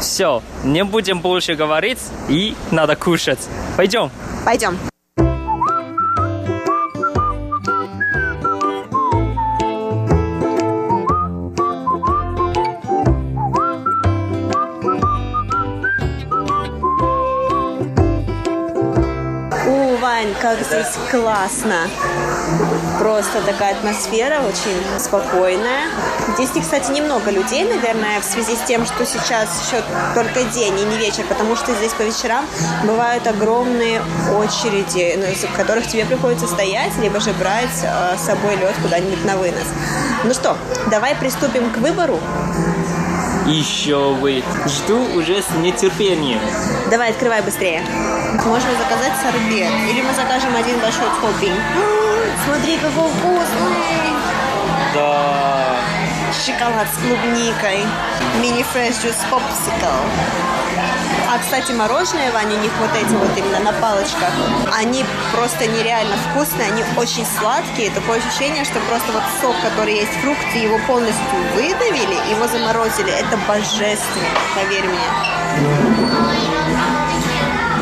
[0.00, 3.40] Все, не будем больше говорить, и надо кушать.
[3.76, 4.10] Пойдем.
[4.44, 4.78] Пойдем.
[20.48, 21.88] Как здесь классно.
[22.98, 25.88] Просто такая атмосфера очень спокойная.
[26.34, 29.82] Здесь, кстати, немного людей, наверное, в связи с тем, что сейчас еще
[30.14, 32.46] только день и не вечер, потому что здесь по вечерам
[32.84, 34.00] бывают огромные
[34.38, 39.24] очереди, ну, из которых тебе приходится стоять, либо же брать э, с собой лед куда-нибудь
[39.26, 39.66] на вынос.
[40.24, 40.56] Ну что,
[40.90, 42.18] давай приступим к выбору.
[43.48, 44.44] Еще вы.
[44.66, 46.40] Жду уже с нетерпением.
[46.90, 47.82] Давай, открывай быстрее.
[48.44, 49.70] Можно заказать сорбет.
[49.88, 51.58] Или мы закажем один большой топпинг.
[52.44, 54.12] Смотри, какой вкусный!
[54.94, 55.76] Да.
[56.44, 57.86] Шоколад с клубникой.
[58.42, 59.96] Мини-фреш джус попсикл.
[61.30, 64.30] А, кстати, мороженое, Ваня, у них вот эти вот именно на палочках,
[64.74, 65.04] они
[65.34, 67.90] просто нереально вкусные, они очень сладкие.
[67.90, 73.12] Такое ощущение, что просто вот сок, который есть в фрукте, его полностью выдавили, его заморозили.
[73.12, 75.08] Это божественно, поверь мне.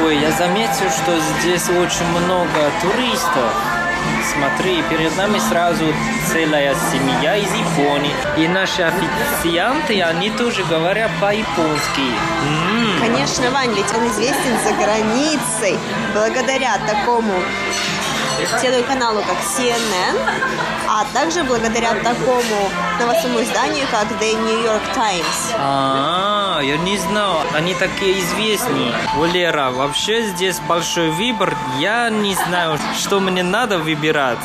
[0.05, 3.53] Ой, я заметил, что здесь очень много туристов.
[4.33, 5.85] Смотри, перед нами сразу
[6.33, 8.13] целая семья из Японии.
[8.37, 12.11] И наши официанты, они тоже говорят по-японски.
[13.01, 15.79] Конечно, Вань, ведь он известен за границей
[16.13, 17.35] благодаря такому
[18.61, 20.19] телеканалу, как CNN,
[20.89, 25.55] а также благодаря такому новостному изданию, как The New York Times.
[25.59, 28.93] А, я не знал, они такие известные.
[29.17, 31.57] Валера, вообще здесь большой выбор.
[31.79, 34.39] Я не знаю, что мне надо выбирать.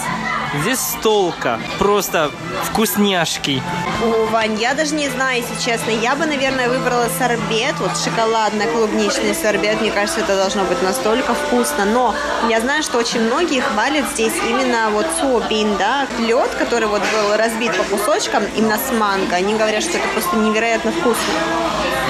[0.54, 2.30] Здесь столка, просто
[2.66, 3.64] вкусняшки.
[4.04, 5.92] О, Вань, я даже не знаю, если честно.
[5.92, 9.80] Я бы, наверное, выбрала сорбет, вот шоколадно-клубничный сорбет.
[9.80, 11.86] Мне кажется, это должно быть настолько вкусно.
[11.86, 12.14] Но
[12.50, 17.38] я знаю, что очень многие хвалят здесь именно вот суобин, да, лед, который вот был
[17.38, 19.38] разбит по кусочкам, именно с манго.
[19.38, 21.34] Они говорят, что это просто невероятно вкусно.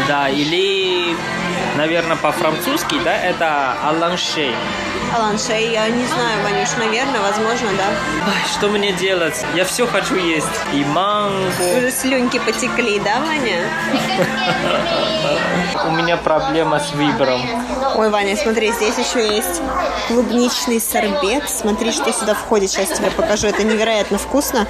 [0.08, 1.16] Да, или,
[1.78, 3.78] наверное, по-французски, да, это
[5.16, 5.52] аланше.
[5.52, 7.88] Аланшей, я не знаю, Ванюш, наверное, возможно, да.
[8.28, 9.46] Ай, что мне делать?
[9.56, 10.48] Я все хочу есть.
[10.74, 11.78] И манго.
[11.78, 13.64] Уже слюнки потекли, да, Ваня?
[15.88, 17.42] У меня проблема с выбором.
[17.96, 19.62] Ой, Ваня, смотри, здесь еще есть
[20.08, 21.50] клубничный сорбет.
[21.50, 22.70] Смотри, что сюда входит.
[22.70, 23.48] Сейчас тебе покажу.
[23.48, 24.68] Это невероятно вкусно.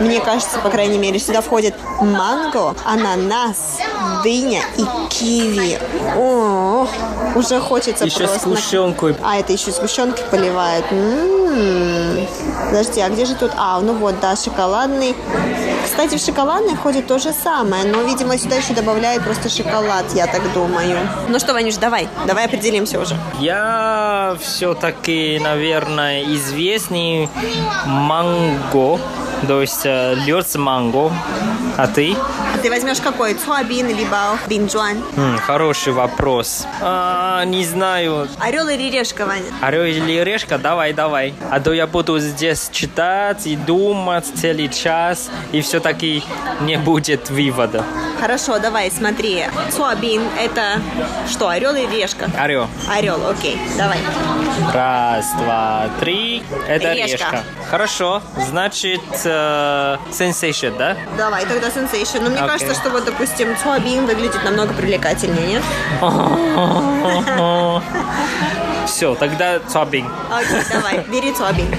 [0.00, 3.78] Мне кажется, по крайней мере, сюда входит манго, ананас,
[4.22, 5.78] дыня и киви.
[6.16, 6.86] О,
[7.34, 8.40] уже хочется Еще просто.
[8.40, 9.16] сгущенкой.
[9.22, 10.86] А, это еще сгущенки поливают.
[10.90, 12.26] М-м-м.
[12.70, 13.52] Подожди, а где же тут?
[13.56, 15.14] А, ну вот, да, шоколадный.
[15.94, 20.26] Кстати, в шоколадный входит то же самое, но, видимо, сюда еще добавляют просто шоколад, я
[20.26, 20.98] так думаю.
[21.28, 23.16] Ну что, Ванюш, давай, давай определимся уже.
[23.38, 27.28] Я все-таки, наверное, известный
[27.86, 28.98] манго,
[29.46, 31.12] то есть э, лед с манго.
[31.76, 32.16] А ты?
[32.64, 33.34] Ты возьмешь какой?
[33.34, 34.96] Цуабин либо бинджуан?
[35.18, 36.66] М, хороший вопрос.
[36.80, 38.26] А, не знаю.
[38.40, 39.44] Орел или решка, Ваня?
[39.60, 40.56] Орел или решка?
[40.56, 41.34] Давай, давай.
[41.50, 46.24] А то я буду здесь читать и думать целый час, и все-таки
[46.62, 47.84] не будет вывода.
[48.18, 49.44] Хорошо, давай, смотри.
[49.70, 50.80] Цуабин– это
[51.30, 52.30] что, орел или решка?
[52.38, 52.66] Орел.
[52.90, 53.98] Орел, окей, давай.
[54.72, 56.42] Раз, два, три.
[56.66, 57.12] Это Решка.
[57.12, 57.44] решка.
[57.70, 58.22] Хорошо.
[58.48, 60.96] Значит, э, sensation, да?
[61.18, 62.18] Давай, тогда сенсейшн.
[62.22, 62.48] Но мне Окей.
[62.58, 65.62] Кажется, что вот, допустим, Цуабин выглядит намного привлекательнее, нет?
[68.86, 70.10] Все, тогда цуабинг.
[70.30, 71.74] Окей, давай, бери Цуабин.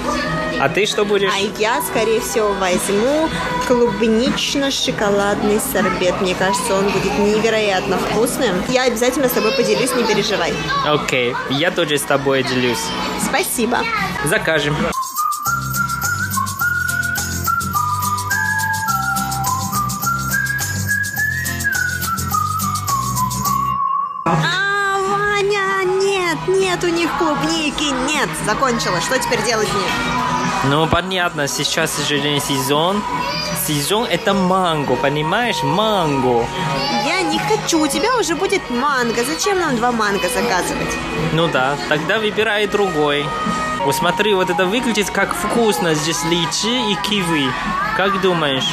[0.60, 1.32] А ты что будешь?
[1.32, 3.30] А я, скорее всего, возьму
[3.68, 6.20] клубнично-шоколадный сорбет.
[6.22, 8.64] Мне кажется, он будет невероятно вкусным.
[8.70, 10.54] Я обязательно с тобой поделюсь, не переживай.
[10.86, 12.84] Окей, я тоже с тобой делюсь.
[13.24, 13.80] Спасибо.
[14.26, 14.76] Закажем.
[27.06, 29.00] Них клубники, нет, закончила.
[29.00, 30.72] Что теперь делать мне?
[30.72, 33.04] Ну, понятно, сейчас же не сезон.
[33.68, 35.62] Сезон это манго, понимаешь?
[35.62, 36.46] Манго.
[37.06, 39.24] Я не хочу, у тебя уже будет манго.
[39.24, 40.98] Зачем нам два манго заказывать?
[41.34, 43.26] Ну да, тогда выбирай другой.
[43.84, 45.94] Вот смотри, вот это выглядит как вкусно.
[45.94, 47.52] Здесь личи и киви.
[47.98, 48.68] Как думаешь?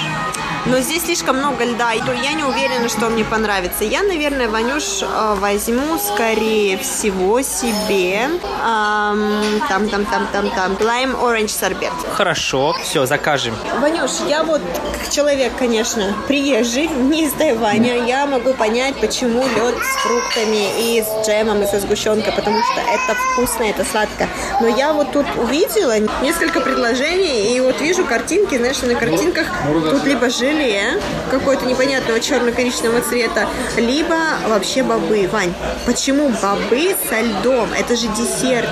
[0.65, 3.83] Но здесь слишком много льда, и то я не уверена, что мне понравится.
[3.83, 8.31] Я, наверное, Ванюш, э, возьму, скорее всего, себе
[8.63, 11.91] ам, там, там, там, там, там, лайм оранж сорбет.
[12.15, 13.55] Хорошо, все, закажем.
[13.81, 14.63] Ванюш, я вот
[15.01, 21.03] как человек, конечно, приезжий, не из Тайваня, я могу понять, почему лед с фруктами и
[21.03, 24.29] с джемом, и со сгущенкой, потому что это вкусно, это сладко.
[24.61, 29.49] Но я вот тут увидела несколько предложений, и вот вижу картинки, знаешь, на картинках
[29.91, 31.01] тут либо жир, желе
[31.31, 34.17] какой-то непонятного черно-коричневого цвета, либо
[34.49, 35.29] вообще бобы.
[35.33, 35.55] Вань,
[35.87, 37.69] почему бобы со льдом?
[37.79, 38.69] Это же десерт.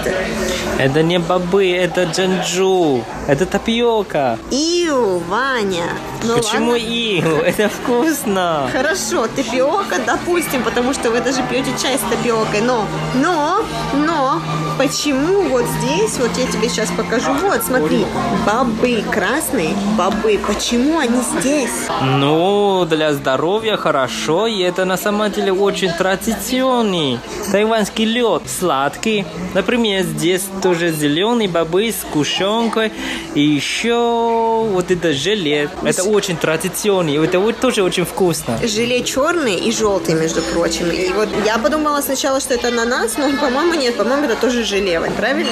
[0.78, 4.39] Это не бобы, это джанджу, это тапиока.
[4.51, 5.85] Ию, Ваня.
[6.22, 6.85] Ну Почему ладно.
[6.85, 7.41] ию?
[7.47, 8.68] Это вкусно.
[8.72, 13.64] Хорошо, тапиока, допустим, потому что вы даже пьете чай с тапиокой, но, но,
[13.95, 14.43] но,
[14.76, 18.05] почему вот здесь, вот я тебе сейчас покажу, вот, смотри,
[18.47, 21.70] бобы красные, бобы, почему они здесь?
[22.03, 27.18] Ну, для здоровья хорошо, и это на самом деле очень традиционный
[27.53, 29.27] тайваньский лед, сладкий.
[29.55, 32.93] Например, здесь тоже зеленые бобы с кушенкой,
[33.35, 35.68] и еще вот это желе.
[35.83, 38.59] Это очень традиционный, это вот тоже очень вкусно.
[38.66, 40.91] Желе черный и желтый, между прочим.
[40.91, 45.01] И вот я подумала сначала, что это ананас, но, по-моему, нет, по-моему, это тоже желе,
[45.16, 45.51] правильно?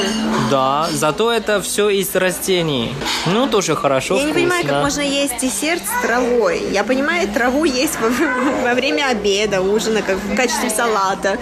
[0.50, 2.94] Да, зато это все из растений.
[3.26, 4.40] Ну, тоже хорошо, Я не вкусно.
[4.48, 6.62] понимаю, как можно есть десерт с травой.
[6.70, 8.08] Я понимаю, траву есть во,
[8.64, 11.36] во время обеда, ужина, как в качестве салата.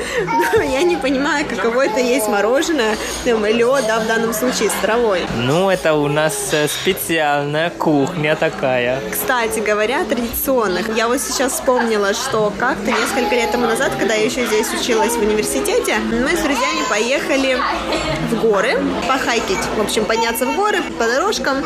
[0.54, 4.82] Но я не понимаю, каково это есть мороженое, там, лед, да, в данном случае, с
[4.82, 5.20] травой.
[5.36, 9.00] Ну, это у нас э, специальная кухня такая.
[9.10, 10.96] Кстати говоря, традиционных.
[10.96, 15.12] Я вот сейчас вспомнила, что как-то несколько лет тому назад, когда я еще здесь училась
[15.12, 17.56] в университете, мы с друзьями поехали
[18.30, 19.64] в горы похайкить.
[19.76, 21.64] В общем, подняться в горы по дорожкам.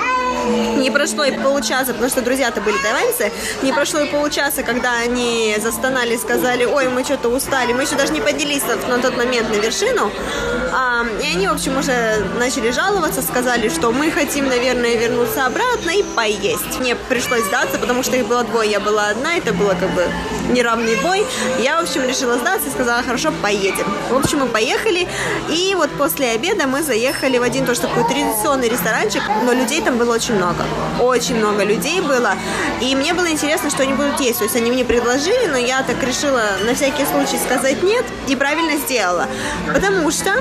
[0.79, 3.33] Не прошло и получаса, потому что друзья-то были тайваньцы,
[3.63, 7.97] не прошло и получаса, когда они застонали и сказали, ой, мы что-то устали, мы еще
[7.97, 10.11] даже не поднялись на, тот момент на вершину.
[10.73, 15.91] А, и они, в общем, уже начали жаловаться, сказали, что мы хотим, наверное, вернуться обратно
[15.91, 16.79] и поесть.
[16.81, 20.07] Мне пришлось сдаться, потому что их было двое, я была одна, это было как бы
[20.51, 21.27] неравный бой.
[21.59, 23.87] Я, в общем, решила сдаться и сказала, хорошо, поедем.
[24.11, 25.09] В общем, мы поехали,
[25.49, 29.99] и вот после обеда мы заехали в один тоже такой традиционный ресторанчик, но людей там
[29.99, 30.65] было очень много.
[31.01, 32.35] Очень много людей было,
[32.81, 34.39] и мне было интересно, что они будут есть.
[34.39, 38.37] То есть они мне предложили, но я так решила на всякий случай сказать нет, и
[38.37, 39.27] правильно сделала.
[39.67, 40.33] Потому что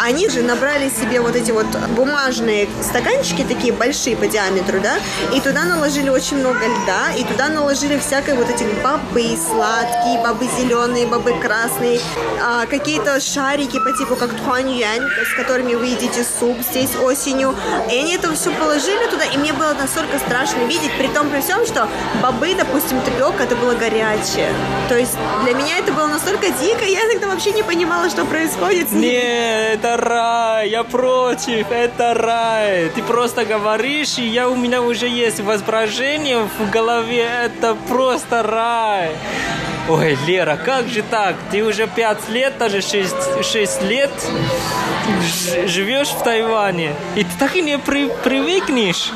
[0.00, 4.98] они же набрали себе вот эти вот бумажные стаканчики, такие большие по диаметру, да,
[5.34, 10.46] и туда наложили очень много льда, и туда наложили всякой вот этих бобы сладкие, бобы
[10.58, 12.00] зеленые, бобы красные,
[12.42, 17.54] а, какие-то шарики по типу как туаньюань, с которыми вы едите суп здесь осенью.
[17.90, 21.40] И они это все положили туда, и мне было настолько страшно видеть, при том при
[21.40, 21.88] всем, что
[22.22, 24.52] бобы, допустим, тапиока, это было горячее.
[24.88, 28.88] То есть для меня это было настолько дико, я тогда вообще не понимала, что происходит
[28.88, 29.06] с ними.
[29.06, 32.90] Нет, это рай, я против, это рай.
[32.94, 39.10] Ты просто говоришь, и я, у меня уже есть воображение в голове, это просто рай.
[39.88, 41.34] Ой, Лера, как же так?
[41.50, 44.10] Ты уже пять лет, даже шесть, шесть лет
[45.22, 49.10] ж- живешь в Тайване, и ты так и не при- привыкнешь.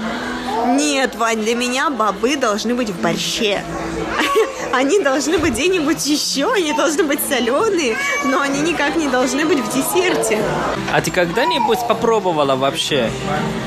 [0.67, 3.63] Нет, Вань, для меня бобы должны быть в борще.
[4.73, 9.59] Они должны быть где-нибудь еще, они должны быть соленые, но они никак не должны быть
[9.59, 10.43] в десерте.
[10.93, 13.11] А ты когда-нибудь попробовала вообще?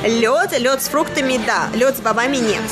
[0.03, 2.63] Лед, лед с фруктами, да, лед с бобами нет.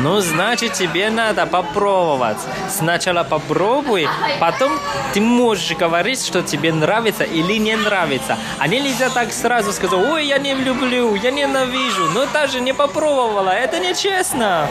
[0.00, 2.38] Ну, значит, тебе надо попробовать.
[2.70, 4.08] Сначала попробуй,
[4.40, 4.72] потом
[5.12, 8.38] ты можешь говорить, что тебе нравится или не нравится.
[8.58, 12.08] А нельзя так сразу сказать, ой, я не люблю, я ненавижу.
[12.14, 14.68] Но даже не попробовала, это нечестно.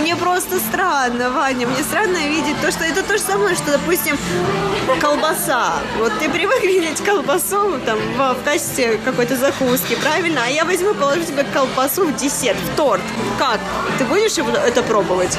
[0.00, 4.18] Мне просто странно, Ваня, мне странно видеть то, что это то же самое, что, допустим,
[5.00, 5.74] колбаса.
[5.98, 10.42] Вот ты привык видеть колбасу там в, в качестве какой-то закуски, правильно?
[10.44, 13.02] А я возьму, положу тебе колбасу в десерт, в торт.
[13.38, 13.60] Как?
[13.98, 15.38] Ты будешь его- это пробовать?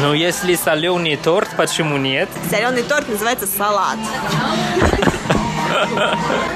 [0.00, 2.28] Ну, если соленый торт, почему нет?
[2.50, 3.98] Соленый торт называется салат.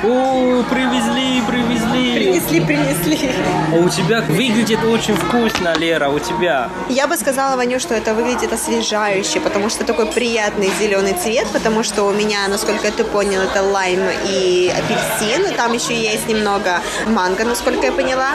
[0.04, 2.14] О, привезли, привезли.
[2.14, 3.30] Принесли, принесли.
[3.72, 6.70] А у тебя выглядит очень вкусно, Лера, у тебя.
[6.88, 11.82] Я бы сказала, Ваню, что это выглядит освежающе, потому что такой приятный зеленый цвет, потому
[11.82, 17.44] что у меня, насколько ты понял, это лайм и апельсин, там еще есть немного манго,
[17.44, 18.32] насколько я поняла.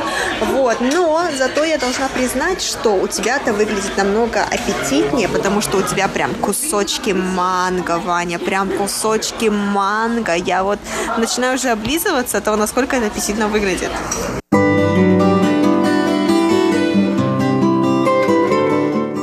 [0.54, 5.82] Вот, но зато я должна признать, что у тебя-то выглядит намного аппетитнее, потому что у
[5.82, 10.34] тебя прям кусочки манго, Ваня, прям кусочки манго.
[10.36, 10.80] Я вот
[11.18, 13.90] начинаю уже облизываться от того, насколько это аппетитно выглядит.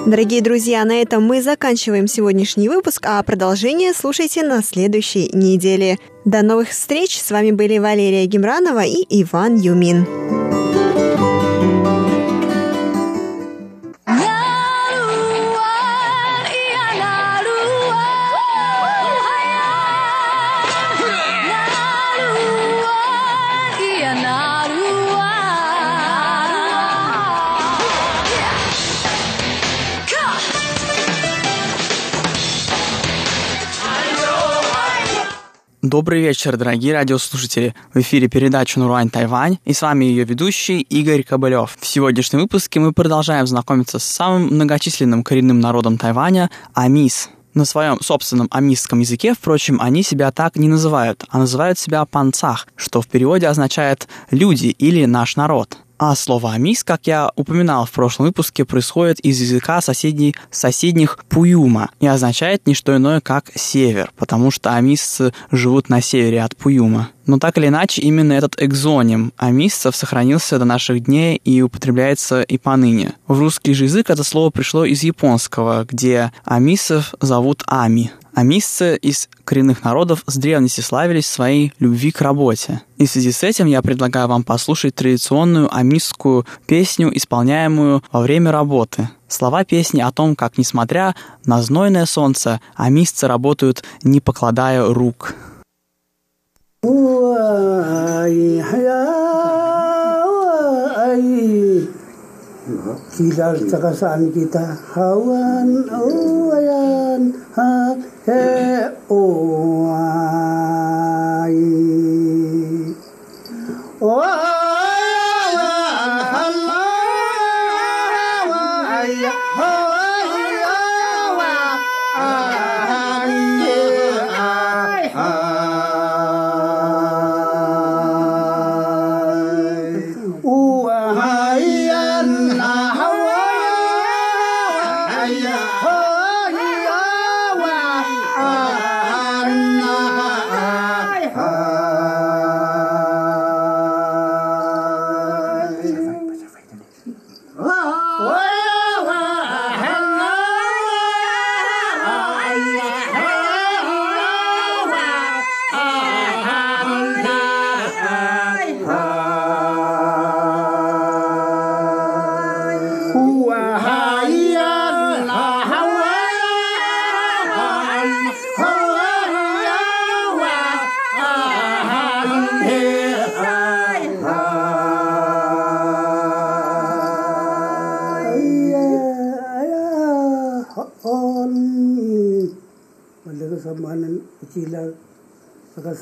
[0.07, 5.99] Дорогие друзья, на этом мы заканчиваем сегодняшний выпуск, а продолжение слушайте на следующей неделе.
[6.25, 7.19] До новых встреч!
[7.19, 10.44] С вами были Валерия Гемранова и Иван Юмин.
[35.95, 37.73] Добрый вечер, дорогие радиослушатели.
[37.95, 41.77] В эфире передача «Нуруань Тайвань» и с вами ее ведущий Игорь Кобылев.
[41.79, 47.31] В сегодняшнем выпуске мы продолжаем знакомиться с самым многочисленным коренным народом Тайваня– Амис.
[47.55, 52.67] На своем собственном амистском языке, впрочем, они себя так не называют, а называют себя панцах,
[52.75, 55.79] что в переводе означает «люди» или «наш народ».
[55.99, 61.91] А слово «амис», как я упоминал в прошлом выпуске, происходит из языка соседней, соседних Пуюма
[62.01, 67.11] и означает не что иное, как «север», потому что амисцы живут на севере от Пуюма.
[67.27, 72.59] Но так или иначе, именно этот экзоним амисцев сохранился до наших дней и употребляется и
[72.59, 73.15] поныне.
[73.29, 79.29] В русский же язык это слово пришло из японского, где амисцев зовут ами, Амисцы из
[79.45, 82.83] коренных народов с древности славились своей любви к работе.
[82.97, 88.51] И в связи с этим я предлагаю вам послушать традиционную амисскую песню, исполняемую во время
[88.51, 89.09] работы.
[89.29, 91.15] Слова песни о том, как, несмотря
[91.45, 95.35] на знойное солнце, амисцы работают, не покладая рук.
[103.13, 104.81] Silar tsaka saan kita?
[104.97, 107.93] Hawan oh ayan ha
[108.25, 111.61] he oh ay.
[114.01, 114.94] Oh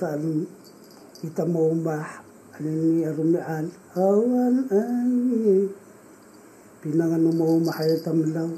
[0.03, 0.51] saan
[1.23, 2.03] kita mo ba
[2.59, 3.71] ni arumian?
[3.95, 5.71] Awan ani
[6.83, 8.51] pinangan mo mahal tamlaw.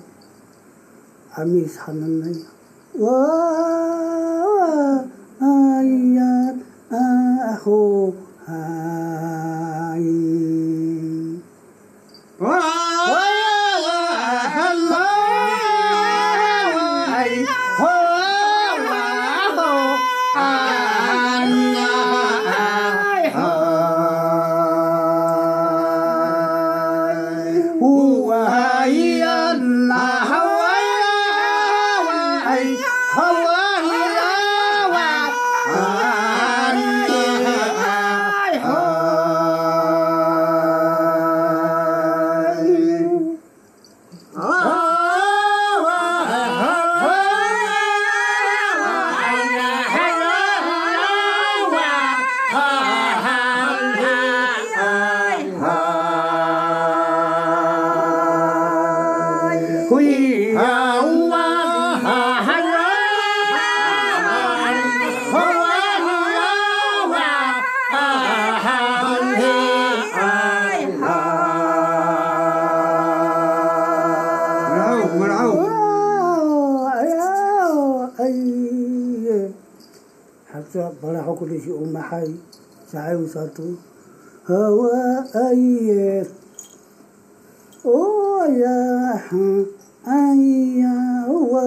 [1.36, 2.32] Ami sananay
[2.96, 3.20] wa
[5.36, 6.56] ayat
[7.60, 8.16] ako
[82.92, 83.66] चाहे उषा तू
[84.48, 85.00] हवा
[85.44, 86.20] आइए
[87.86, 87.98] ओ
[88.58, 88.76] या
[89.26, 89.56] हाँ
[90.18, 90.94] आइया
[91.28, 91.62] हुआ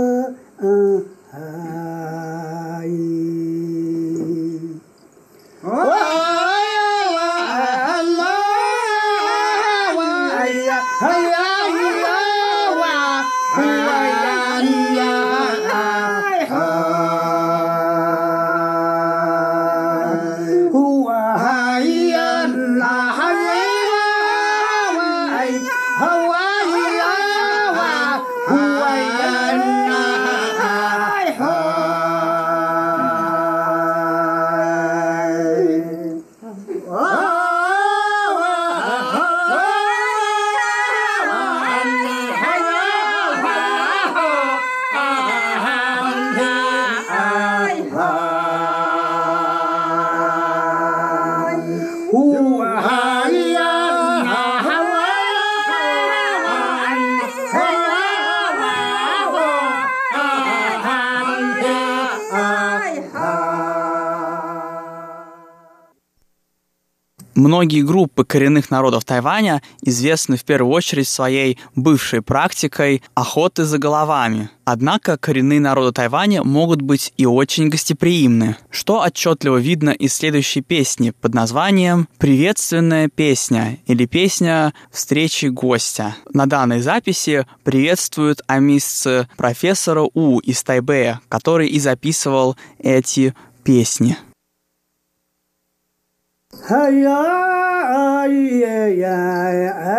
[67.58, 74.52] Многие группы коренных народов Тайваня известны в первую очередь своей бывшей практикой охоты за головами.
[74.64, 81.14] Однако коренные народы Тайваня могут быть и очень гостеприимны, что отчетливо видно из следующей песни
[81.20, 86.16] под названием «Приветственная песня» или песня «Встречи гостя».
[86.32, 93.34] На данной записи приветствуют амисцы профессора У из Тайбэя, который и записывал эти
[93.64, 94.16] песни.
[96.66, 98.92] 哎呀呀呀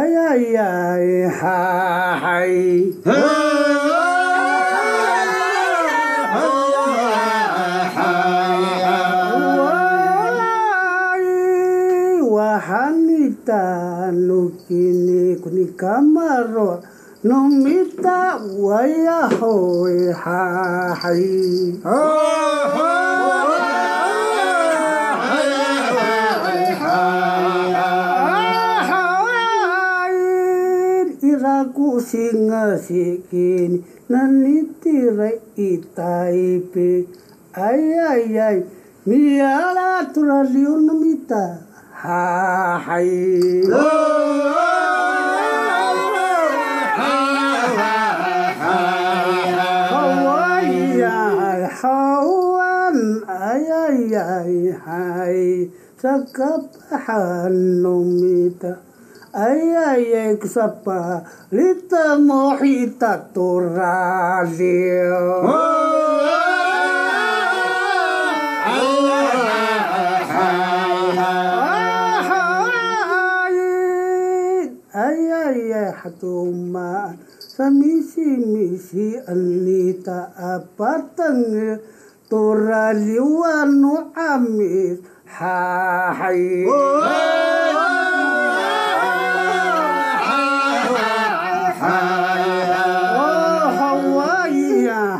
[0.06, 1.30] 呀呀！
[1.30, 1.40] 嗨
[2.20, 2.46] 嗨！
[3.06, 3.10] 哇哈
[6.34, 6.36] 哈！
[6.84, 6.86] 哇
[7.88, 7.96] 哈哈！
[9.48, 9.50] 我
[10.36, 10.38] 来，
[12.22, 12.68] 我喊
[13.06, 13.54] 你打，
[14.10, 16.82] 努给你，给你卡马罗，
[17.22, 21.08] 努给你打，我呀吼一嗨嗨！
[31.78, 33.78] kusingasikini
[34.10, 35.30] nanitira
[35.68, 36.88] itaipe
[37.54, 38.58] ayayay
[39.06, 41.42] miyalaturaliunamita
[42.02, 43.10] hahay
[51.80, 52.96] hawan
[53.28, 55.68] ayayay hay
[56.00, 58.72] sakabahanumita
[59.36, 61.20] أي يكسب
[61.52, 64.58] للتمحيط التراب
[76.08, 81.78] hatumaan sa misi-misi anita apatang
[82.30, 86.64] turaliwan no amis hahay.
[86.70, 87.47] Oh!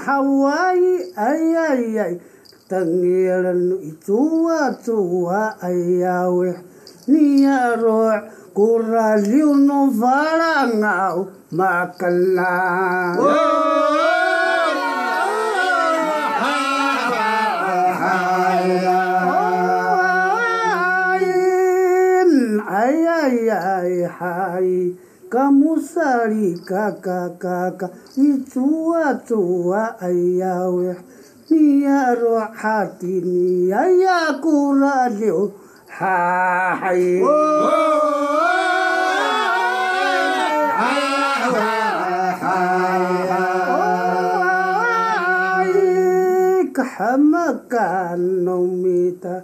[0.09, 2.15] Hawaii, ay ay ay,
[2.69, 6.51] tangilan itua tua ay awe,
[7.09, 8.17] niya roa
[9.57, 11.17] no varangaw
[11.55, 12.57] makala.
[22.69, 24.71] Ay ay ay ay
[25.31, 30.97] 嘎木萨里嘎嘎嘎嘎，你祖啊祖啊，哎呀喂，
[31.49, 35.53] 你呀罗哈迪，你呀呀古拉流，
[35.87, 36.97] 哈嗨。
[46.99, 47.75] حمك
[48.15, 48.85] النوم
[49.23, 49.43] كونيني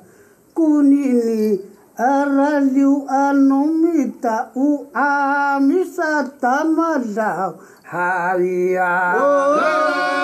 [0.55, 9.15] كوني araliu anumita u amisa tamadau haya.
[9.17, 10.15] Oh, oh, oh.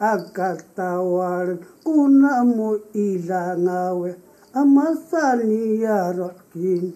[0.00, 4.16] akatawar kuna muilangawe
[4.54, 6.92] amasani ya rakin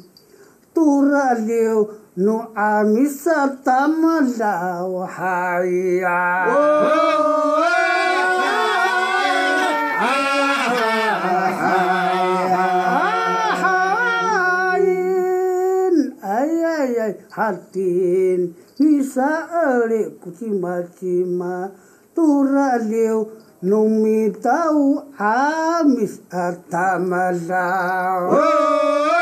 [0.75, 6.21] turaleu nu'amisa tamada wahaya.
[17.33, 21.73] hatin bisa elik kucima-cima
[22.13, 23.33] turaliu
[23.65, 27.69] numi tahu amis atamada.
[28.29, 29.22] Oh, oh, oh.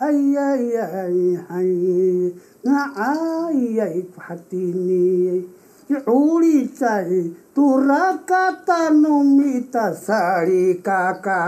[0.00, 1.18] Ay ay ay
[1.52, 1.72] ay
[2.64, 5.44] nga ay ay hatini
[6.06, 11.42] Uli cai turaka tanumita sari kaka.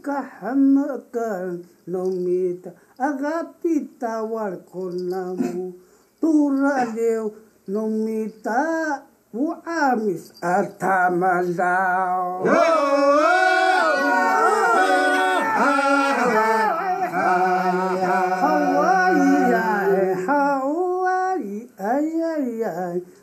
[0.00, 5.76] Kahamakan nomita agapita warkonamu
[6.16, 7.28] turaleu
[7.68, 9.04] Numita
[9.36, 12.40] uamis atamalao.
[12.40, 13.28] Oh, oh,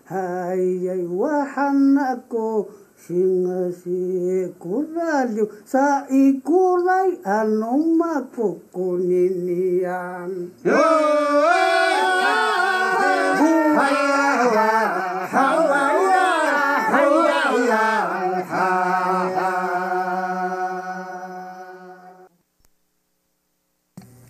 [0.05, 10.53] Hayay wahan ako singa si kuraliw sa ikulay anong mapukunian.
[10.61, 12.54] Oh, oh, oh, oh.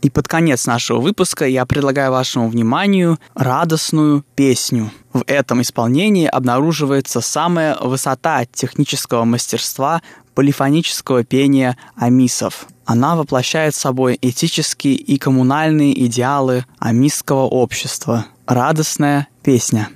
[0.06, 4.92] И под конец нашего выпуска я предлагаю вашему вниманию радостную песню.
[5.14, 10.04] В этом исполнении обнаруживается самая высота технического мастерства
[10.36, 12.68] полифонического пения амисов.
[12.86, 18.28] Она воплощает собой этические и коммунальные идеалы амисского общества.
[18.46, 19.90] Радостная песня.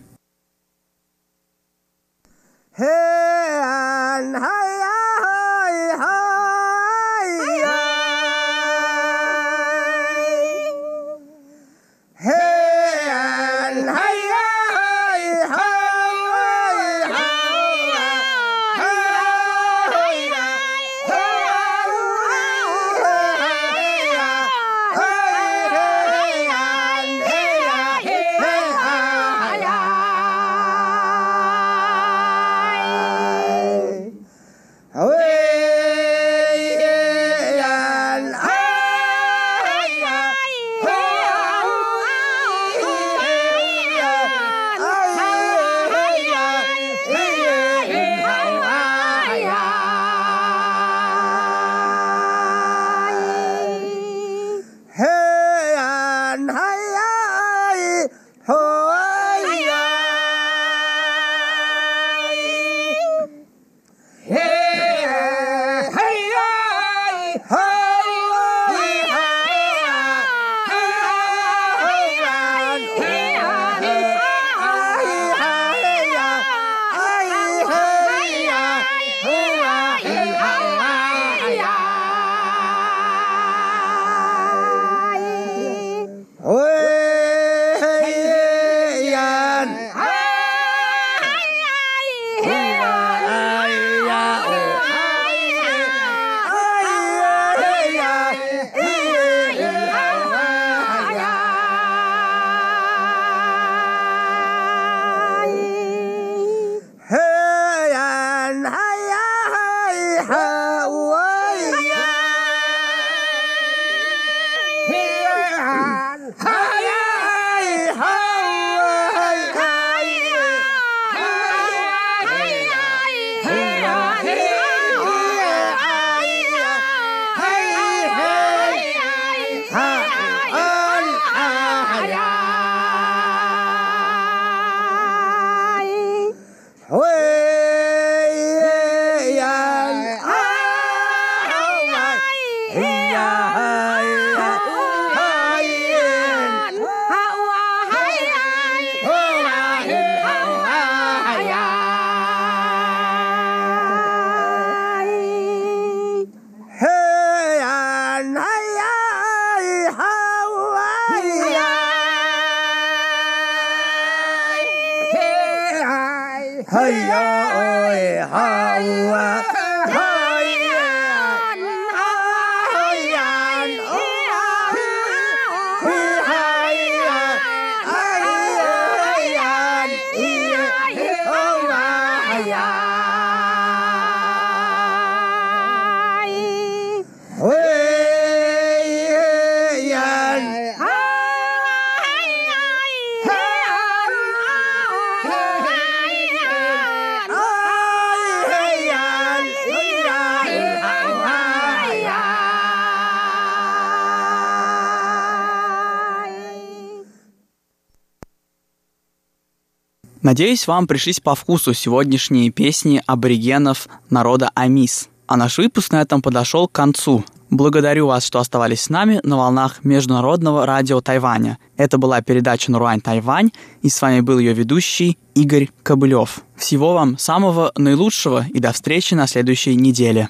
[210.29, 215.09] Надеюсь, вам пришлись по вкусу сегодняшние песни аборигенов народа Амис.
[215.25, 217.25] А наш выпуск на этом подошел к концу.
[217.49, 221.57] Благодарю вас, что оставались с нами на волнах Международного радио Тайваня.
[221.77, 223.49] Это была передача «Наруань Тайвань»,
[223.81, 226.41] и с вами был ее ведущий Игорь Кобылев.
[226.55, 230.29] Всего вам самого наилучшего и до встречи на следующей неделе.